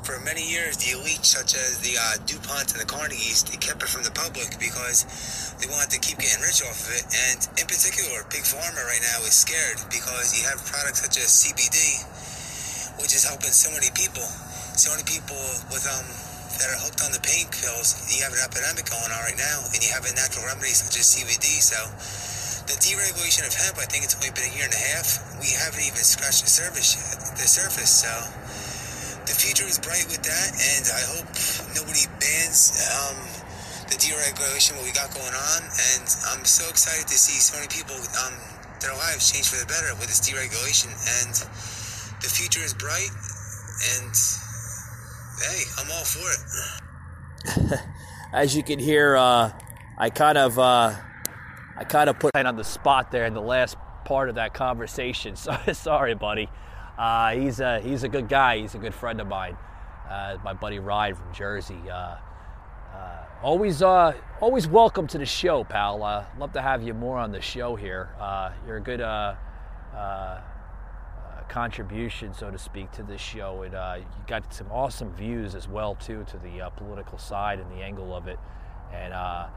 For 0.04 0.20
many 0.26 0.44
years, 0.44 0.76
the 0.76 0.92
elite, 1.00 1.24
such 1.24 1.56
as 1.56 1.80
the 1.80 1.96
uh, 1.96 2.20
DuPont 2.26 2.76
and 2.76 2.82
the 2.82 2.90
Carnegies, 2.90 3.48
they 3.48 3.56
kept 3.56 3.84
it 3.84 3.88
from 3.88 4.04
the 4.04 4.12
public 4.12 4.60
because 4.60 5.56
they 5.60 5.68
wanted 5.72 5.92
to 5.92 6.00
keep 6.00 6.20
getting 6.20 6.42
rich 6.42 6.60
off 6.68 6.84
of 6.84 6.92
it. 7.00 7.06
And 7.08 7.40
in 7.60 7.68
particular, 7.68 8.28
Big 8.28 8.44
Pharma 8.44 8.84
right 8.84 9.04
now 9.04 9.24
is 9.24 9.40
scared 9.40 9.80
because 9.88 10.36
you 10.36 10.44
have 10.50 10.60
products 10.66 11.00
such 11.00 11.16
as 11.16 11.32
CBD, 11.32 12.04
which 13.00 13.16
is 13.16 13.24
helping 13.24 13.56
so 13.56 13.72
many 13.72 13.88
people. 13.96 14.28
So 14.80 14.96
only 14.96 15.04
people 15.04 15.36
with 15.76 15.84
um 15.92 16.08
that 16.56 16.72
are 16.72 16.80
hooked 16.80 17.04
on 17.04 17.12
the 17.12 17.20
pain 17.20 17.52
pills. 17.52 18.00
You 18.16 18.24
have 18.24 18.32
an 18.32 18.40
epidemic 18.40 18.88
going 18.88 19.12
on 19.12 19.20
right 19.28 19.36
now, 19.36 19.60
and 19.76 19.84
you 19.84 19.92
have 19.92 20.08
a 20.08 20.14
natural 20.16 20.48
remedy 20.48 20.72
such 20.72 20.96
as 20.96 21.04
CBD. 21.04 21.60
So 21.60 21.76
the 22.64 22.80
deregulation 22.80 23.44
of 23.44 23.52
hemp, 23.52 23.76
I 23.76 23.84
think 23.92 24.08
it's 24.08 24.16
only 24.16 24.32
been 24.32 24.48
a 24.48 24.56
year 24.56 24.72
and 24.72 24.72
a 24.72 24.84
half. 24.96 25.36
We 25.44 25.52
haven't 25.52 25.84
even 25.84 26.00
scratched 26.00 26.48
the 26.48 26.52
surface 26.52 26.96
yet, 26.96 27.20
the 27.36 27.44
surface. 27.44 27.92
So 27.92 28.14
the 29.28 29.36
future 29.36 29.68
is 29.68 29.84
bright 29.84 30.08
with 30.08 30.24
that, 30.24 30.48
and 30.56 30.88
I 30.96 31.04
hope 31.12 31.28
nobody 31.76 32.08
bans 32.24 32.80
um, 32.88 33.20
the 33.92 34.00
deregulation 34.00 34.80
what 34.80 34.88
we 34.88 34.96
got 34.96 35.12
going 35.12 35.36
on. 35.36 35.60
And 35.92 36.08
I'm 36.32 36.48
so 36.48 36.64
excited 36.72 37.04
to 37.04 37.20
see 37.20 37.36
so 37.36 37.60
many 37.60 37.68
people 37.68 38.00
um, 38.24 38.32
their 38.80 38.96
lives 38.96 39.28
change 39.28 39.52
for 39.52 39.60
the 39.60 39.68
better 39.68 39.92
with 40.00 40.08
this 40.08 40.24
deregulation. 40.24 40.88
And 41.20 41.36
the 42.24 42.32
future 42.32 42.64
is 42.64 42.72
bright, 42.72 43.12
and 44.00 44.16
hey, 45.42 45.64
I'm 45.78 45.92
all 45.92 46.04
for 46.04 46.30
it. 47.72 47.80
As 48.34 48.56
you 48.56 48.64
can 48.64 48.80
hear, 48.80 49.16
uh, 49.16 49.52
I 49.98 50.10
kind 50.10 50.38
of. 50.38 50.58
Uh 50.60 50.96
I 51.80 51.86
kind 51.86 52.10
of 52.10 52.20
put 52.20 52.36
on 52.36 52.58
the 52.58 52.64
spot 52.66 53.10
there 53.10 53.26
in 53.26 53.34
the 53.34 53.42
last 53.42 53.78
part 54.04 54.28
of 54.28 54.36
that 54.36 54.54
conversation. 54.54 55.36
So, 55.38 55.58
sorry, 55.72 56.14
buddy. 56.14 56.50
Uh, 56.98 57.32
he's 57.32 57.62
a 57.62 57.80
he's 57.80 58.04
a 58.04 58.10
good 58.10 58.28
guy. 58.28 58.58
He's 58.58 58.76
a 58.76 58.80
good 58.80 58.94
friend 58.94 59.22
of 59.22 59.28
mine. 59.28 59.56
Uh, 60.10 60.38
my 60.44 60.52
buddy 60.52 60.80
Ryan 60.80 61.16
from 61.16 61.34
Jersey. 61.34 61.80
Uh, 61.90 62.18
uh 62.94 63.24
always 63.42 63.82
uh, 63.82 64.12
always 64.42 64.68
welcome 64.68 65.08
to 65.08 65.18
the 65.18 65.26
show, 65.26 65.64
pal. 65.64 66.04
Uh, 66.04 66.26
love 66.38 66.52
to 66.52 66.62
have 66.62 66.84
you 66.84 66.94
more 66.94 67.18
on 67.18 67.32
the 67.32 67.40
show 67.40 67.78
here. 67.78 68.10
you're 68.68 68.76
a 68.76 68.82
good 68.82 69.00
contribution, 71.50 72.34
so 72.34 72.50
to 72.52 72.58
speak, 72.58 72.92
to 72.92 73.04
this 73.04 73.20
show, 73.20 73.64
and 73.64 73.76
uh, 73.76 73.98
you 73.98 74.06
got 74.28 74.54
some 74.54 74.72
awesome 74.72 75.12
views 75.14 75.56
as 75.56 75.68
well 75.68 75.96
too 75.96 76.24
to 76.30 76.38
the 76.38 76.62
uh, 76.62 76.70
political 76.70 77.18
side 77.18 77.60
and 77.60 77.70
the 77.72 77.84
angle 77.84 78.16
of 78.16 78.28
it, 78.28 78.40
and 78.94 79.14
uh, 79.14 79.48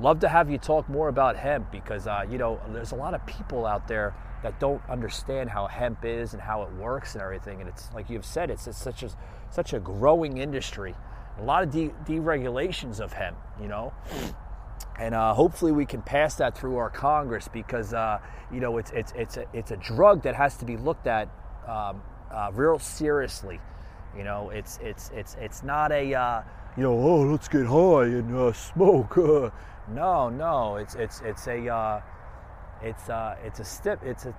love 0.00 0.20
to 0.20 0.28
have 0.28 0.50
you 0.50 0.58
talk 0.58 0.88
more 0.88 1.08
about 1.08 1.36
hemp 1.36 1.70
because 1.70 2.06
uh, 2.06 2.24
you 2.30 2.38
know 2.38 2.60
there's 2.72 2.92
a 2.92 2.96
lot 2.96 3.14
of 3.14 3.24
people 3.26 3.66
out 3.66 3.86
there 3.86 4.14
that 4.42 4.58
don't 4.58 4.82
understand 4.88 5.50
how 5.50 5.66
hemp 5.66 6.04
is 6.04 6.32
and 6.32 6.42
how 6.42 6.62
it 6.62 6.72
works 6.72 7.14
and 7.14 7.22
everything. 7.22 7.60
And 7.60 7.68
it's 7.68 7.90
like 7.92 8.08
you've 8.08 8.24
said, 8.24 8.50
it's, 8.50 8.66
it's 8.66 8.78
such 8.78 9.02
a 9.02 9.10
such 9.50 9.72
a 9.72 9.80
growing 9.80 10.38
industry. 10.38 10.94
A 11.38 11.42
lot 11.42 11.62
of 11.62 11.70
de- 11.70 11.92
deregulations 12.06 13.00
of 13.00 13.12
hemp, 13.12 13.36
you 13.60 13.68
know. 13.68 13.92
And 15.00 15.14
uh, 15.14 15.32
hopefully 15.32 15.72
we 15.72 15.86
can 15.86 16.02
pass 16.02 16.34
that 16.36 16.56
through 16.56 16.76
our 16.76 16.90
Congress 16.90 17.48
because 17.48 17.94
uh, 17.94 18.18
you 18.52 18.60
know 18.60 18.76
it's 18.76 18.90
it's 18.90 19.12
it's 19.16 19.38
a, 19.38 19.46
it's 19.54 19.70
a 19.70 19.76
drug 19.78 20.22
that 20.22 20.34
has 20.34 20.58
to 20.58 20.66
be 20.66 20.76
looked 20.76 21.06
at 21.06 21.28
um, 21.66 22.02
uh, 22.30 22.50
real 22.52 22.78
seriously. 22.78 23.58
You 24.14 24.24
know, 24.24 24.50
it's 24.50 24.78
it's 24.82 25.10
it's 25.14 25.36
it's 25.40 25.62
not 25.62 25.90
a 25.90 26.14
uh, 26.14 26.42
you 26.76 26.82
know 26.82 26.92
oh 26.92 27.22
let's 27.22 27.48
get 27.48 27.64
high 27.64 28.04
and 28.04 28.36
uh, 28.36 28.52
smoke. 28.52 29.16
No, 29.88 30.28
no, 30.28 30.76
it's 30.76 30.94
it's 30.94 31.20
it's 31.22 31.46
a 31.48 31.68
uh, 31.68 32.02
it's 32.82 33.08
uh, 33.08 33.36
it's 33.42 33.58
a 33.58 33.64
step. 33.64 34.02
It's 34.04 34.26
a 34.26 34.34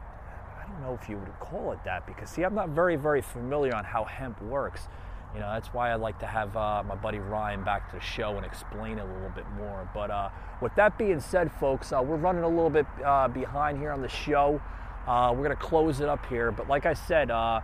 I 0.59 0.67
don't 0.67 0.81
know 0.81 0.97
if 1.01 1.09
you 1.09 1.17
would 1.17 1.39
call 1.39 1.71
it 1.71 1.79
that 1.85 2.05
because 2.05 2.29
see, 2.29 2.43
I'm 2.43 2.55
not 2.55 2.69
very 2.69 2.95
very 2.95 3.21
familiar 3.21 3.75
on 3.75 3.83
how 3.83 4.03
hemp 4.03 4.41
works. 4.43 4.87
You 5.33 5.39
know, 5.39 5.49
that's 5.53 5.69
why 5.69 5.91
I 5.91 5.95
like 5.95 6.19
to 6.19 6.25
have 6.25 6.57
uh, 6.57 6.83
my 6.83 6.95
buddy 6.95 7.19
Ryan 7.19 7.63
back 7.63 7.89
to 7.91 7.95
the 7.95 8.01
show 8.01 8.35
and 8.35 8.45
explain 8.45 8.97
it 8.97 9.03
a 9.03 9.05
little 9.05 9.31
bit 9.33 9.49
more. 9.55 9.89
But 9.93 10.11
uh, 10.11 10.29
with 10.61 10.75
that 10.75 10.97
being 10.97 11.21
said, 11.21 11.51
folks, 11.53 11.93
uh, 11.93 12.01
we're 12.03 12.17
running 12.17 12.43
a 12.43 12.49
little 12.49 12.69
bit 12.69 12.85
uh, 13.05 13.29
behind 13.29 13.77
here 13.77 13.91
on 13.91 14.01
the 14.01 14.09
show. 14.09 14.61
Uh, 15.07 15.31
we're 15.31 15.43
going 15.43 15.55
to 15.55 15.63
close 15.63 16.01
it 16.01 16.09
up 16.09 16.25
here. 16.25 16.51
But 16.51 16.67
like 16.67 16.85
I 16.85 16.93
said, 16.93 17.31
uh, 17.31 17.61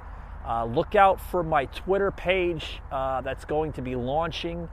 look 0.66 0.96
out 0.96 1.20
for 1.20 1.44
my 1.44 1.66
Twitter 1.66 2.10
page 2.10 2.82
that's 2.90 3.44
going 3.44 3.74
to 3.74 3.82
be 3.82 3.96
launching 3.96 4.70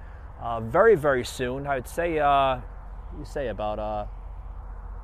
very, 0.63 0.95
very 0.95 1.25
soon. 1.25 1.67
I 1.67 1.75
would 1.75 1.89
say, 1.89 2.15
you 2.15 3.25
say 3.25 3.49
about 3.49 4.09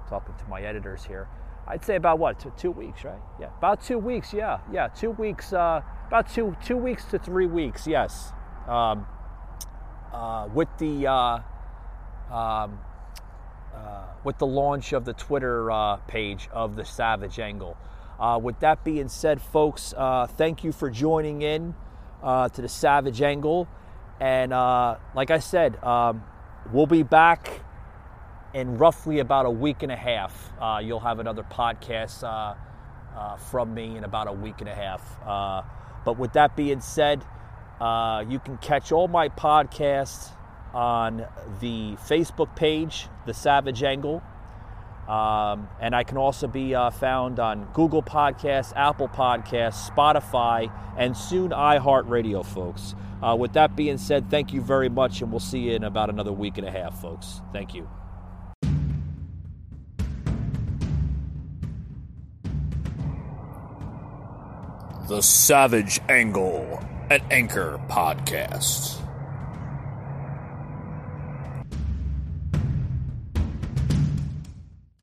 talking 0.08 0.34
to 0.36 0.44
my 0.48 0.62
editors 0.62 1.04
here. 1.04 1.28
I'd 1.70 1.84
say 1.84 1.94
about 1.94 2.18
what 2.18 2.44
two, 2.58 2.72
weeks, 2.72 3.04
right? 3.04 3.20
Yeah, 3.38 3.50
about 3.58 3.80
two 3.80 3.98
weeks. 3.98 4.34
Yeah, 4.34 4.58
yeah, 4.72 4.88
two 4.88 5.12
weeks. 5.12 5.52
Uh, 5.52 5.82
about 6.08 6.28
two 6.28 6.56
two 6.64 6.76
weeks 6.76 7.04
to 7.06 7.18
three 7.18 7.46
weeks. 7.46 7.86
Yes, 7.86 8.32
um, 8.66 9.06
uh, 10.12 10.48
with 10.52 10.68
the 10.78 11.06
uh, 11.06 11.38
um, 12.34 12.80
uh, 13.72 14.06
with 14.24 14.38
the 14.38 14.46
launch 14.46 14.92
of 14.92 15.04
the 15.04 15.12
Twitter 15.12 15.70
uh, 15.70 15.96
page 16.08 16.48
of 16.52 16.74
the 16.74 16.84
Savage 16.84 17.38
Angle. 17.38 17.76
Uh, 18.18 18.38
with 18.42 18.58
that 18.60 18.82
being 18.82 19.08
said, 19.08 19.40
folks, 19.40 19.94
thank 20.36 20.64
you 20.64 20.72
for 20.72 20.90
joining 20.90 21.42
in 21.42 21.74
to 22.22 22.50
the 22.56 22.68
Savage 22.68 23.22
Angle, 23.22 23.68
and 24.18 24.50
like 25.14 25.30
I 25.30 25.38
said, 25.38 25.82
um, 25.84 26.24
we'll 26.72 26.86
be 26.86 27.04
back 27.04 27.62
in 28.54 28.78
roughly 28.78 29.20
about 29.20 29.46
a 29.46 29.50
week 29.50 29.82
and 29.82 29.92
a 29.92 29.96
half. 29.96 30.52
Uh, 30.60 30.80
you'll 30.82 31.00
have 31.00 31.18
another 31.18 31.42
podcast 31.42 32.22
uh, 32.24 32.54
uh, 33.16 33.36
from 33.36 33.74
me 33.74 33.96
in 33.96 34.04
about 34.04 34.28
a 34.28 34.32
week 34.32 34.60
and 34.60 34.68
a 34.68 34.74
half. 34.74 35.02
Uh, 35.26 35.62
but 36.04 36.18
with 36.18 36.32
that 36.32 36.56
being 36.56 36.80
said, 36.80 37.24
uh, 37.80 38.24
you 38.28 38.38
can 38.38 38.56
catch 38.58 38.92
all 38.92 39.08
my 39.08 39.28
podcasts 39.28 40.30
on 40.74 41.26
the 41.60 41.96
Facebook 42.08 42.54
page, 42.54 43.08
The 43.26 43.34
Savage 43.34 43.82
Angle. 43.82 44.22
Um, 45.08 45.68
and 45.80 45.94
I 45.94 46.04
can 46.04 46.18
also 46.18 46.46
be 46.46 46.74
uh, 46.74 46.90
found 46.90 47.40
on 47.40 47.68
Google 47.72 48.02
Podcasts, 48.02 48.72
Apple 48.76 49.08
Podcasts, 49.08 49.90
Spotify, 49.90 50.72
and 50.96 51.16
soon 51.16 51.50
iHeartRadio, 51.50 52.46
folks. 52.46 52.94
with 53.36 53.54
that 53.54 53.74
being 53.74 53.98
said, 53.98 54.30
thank 54.30 54.52
you 54.52 54.60
very 54.60 54.88
much, 54.88 55.20
and 55.20 55.32
we'll 55.32 55.40
see 55.40 55.58
you 55.60 55.72
in 55.74 55.82
about 55.82 56.10
another 56.10 56.32
week 56.32 56.58
and 56.58 56.66
a 56.66 56.70
half, 56.70 57.00
folks. 57.00 57.40
Thank 57.52 57.74
you. 57.74 57.99
The 65.10 65.22
Savage 65.22 65.98
Angle, 66.08 66.80
an 67.10 67.20
Anchor 67.32 67.80
podcast. 67.88 68.99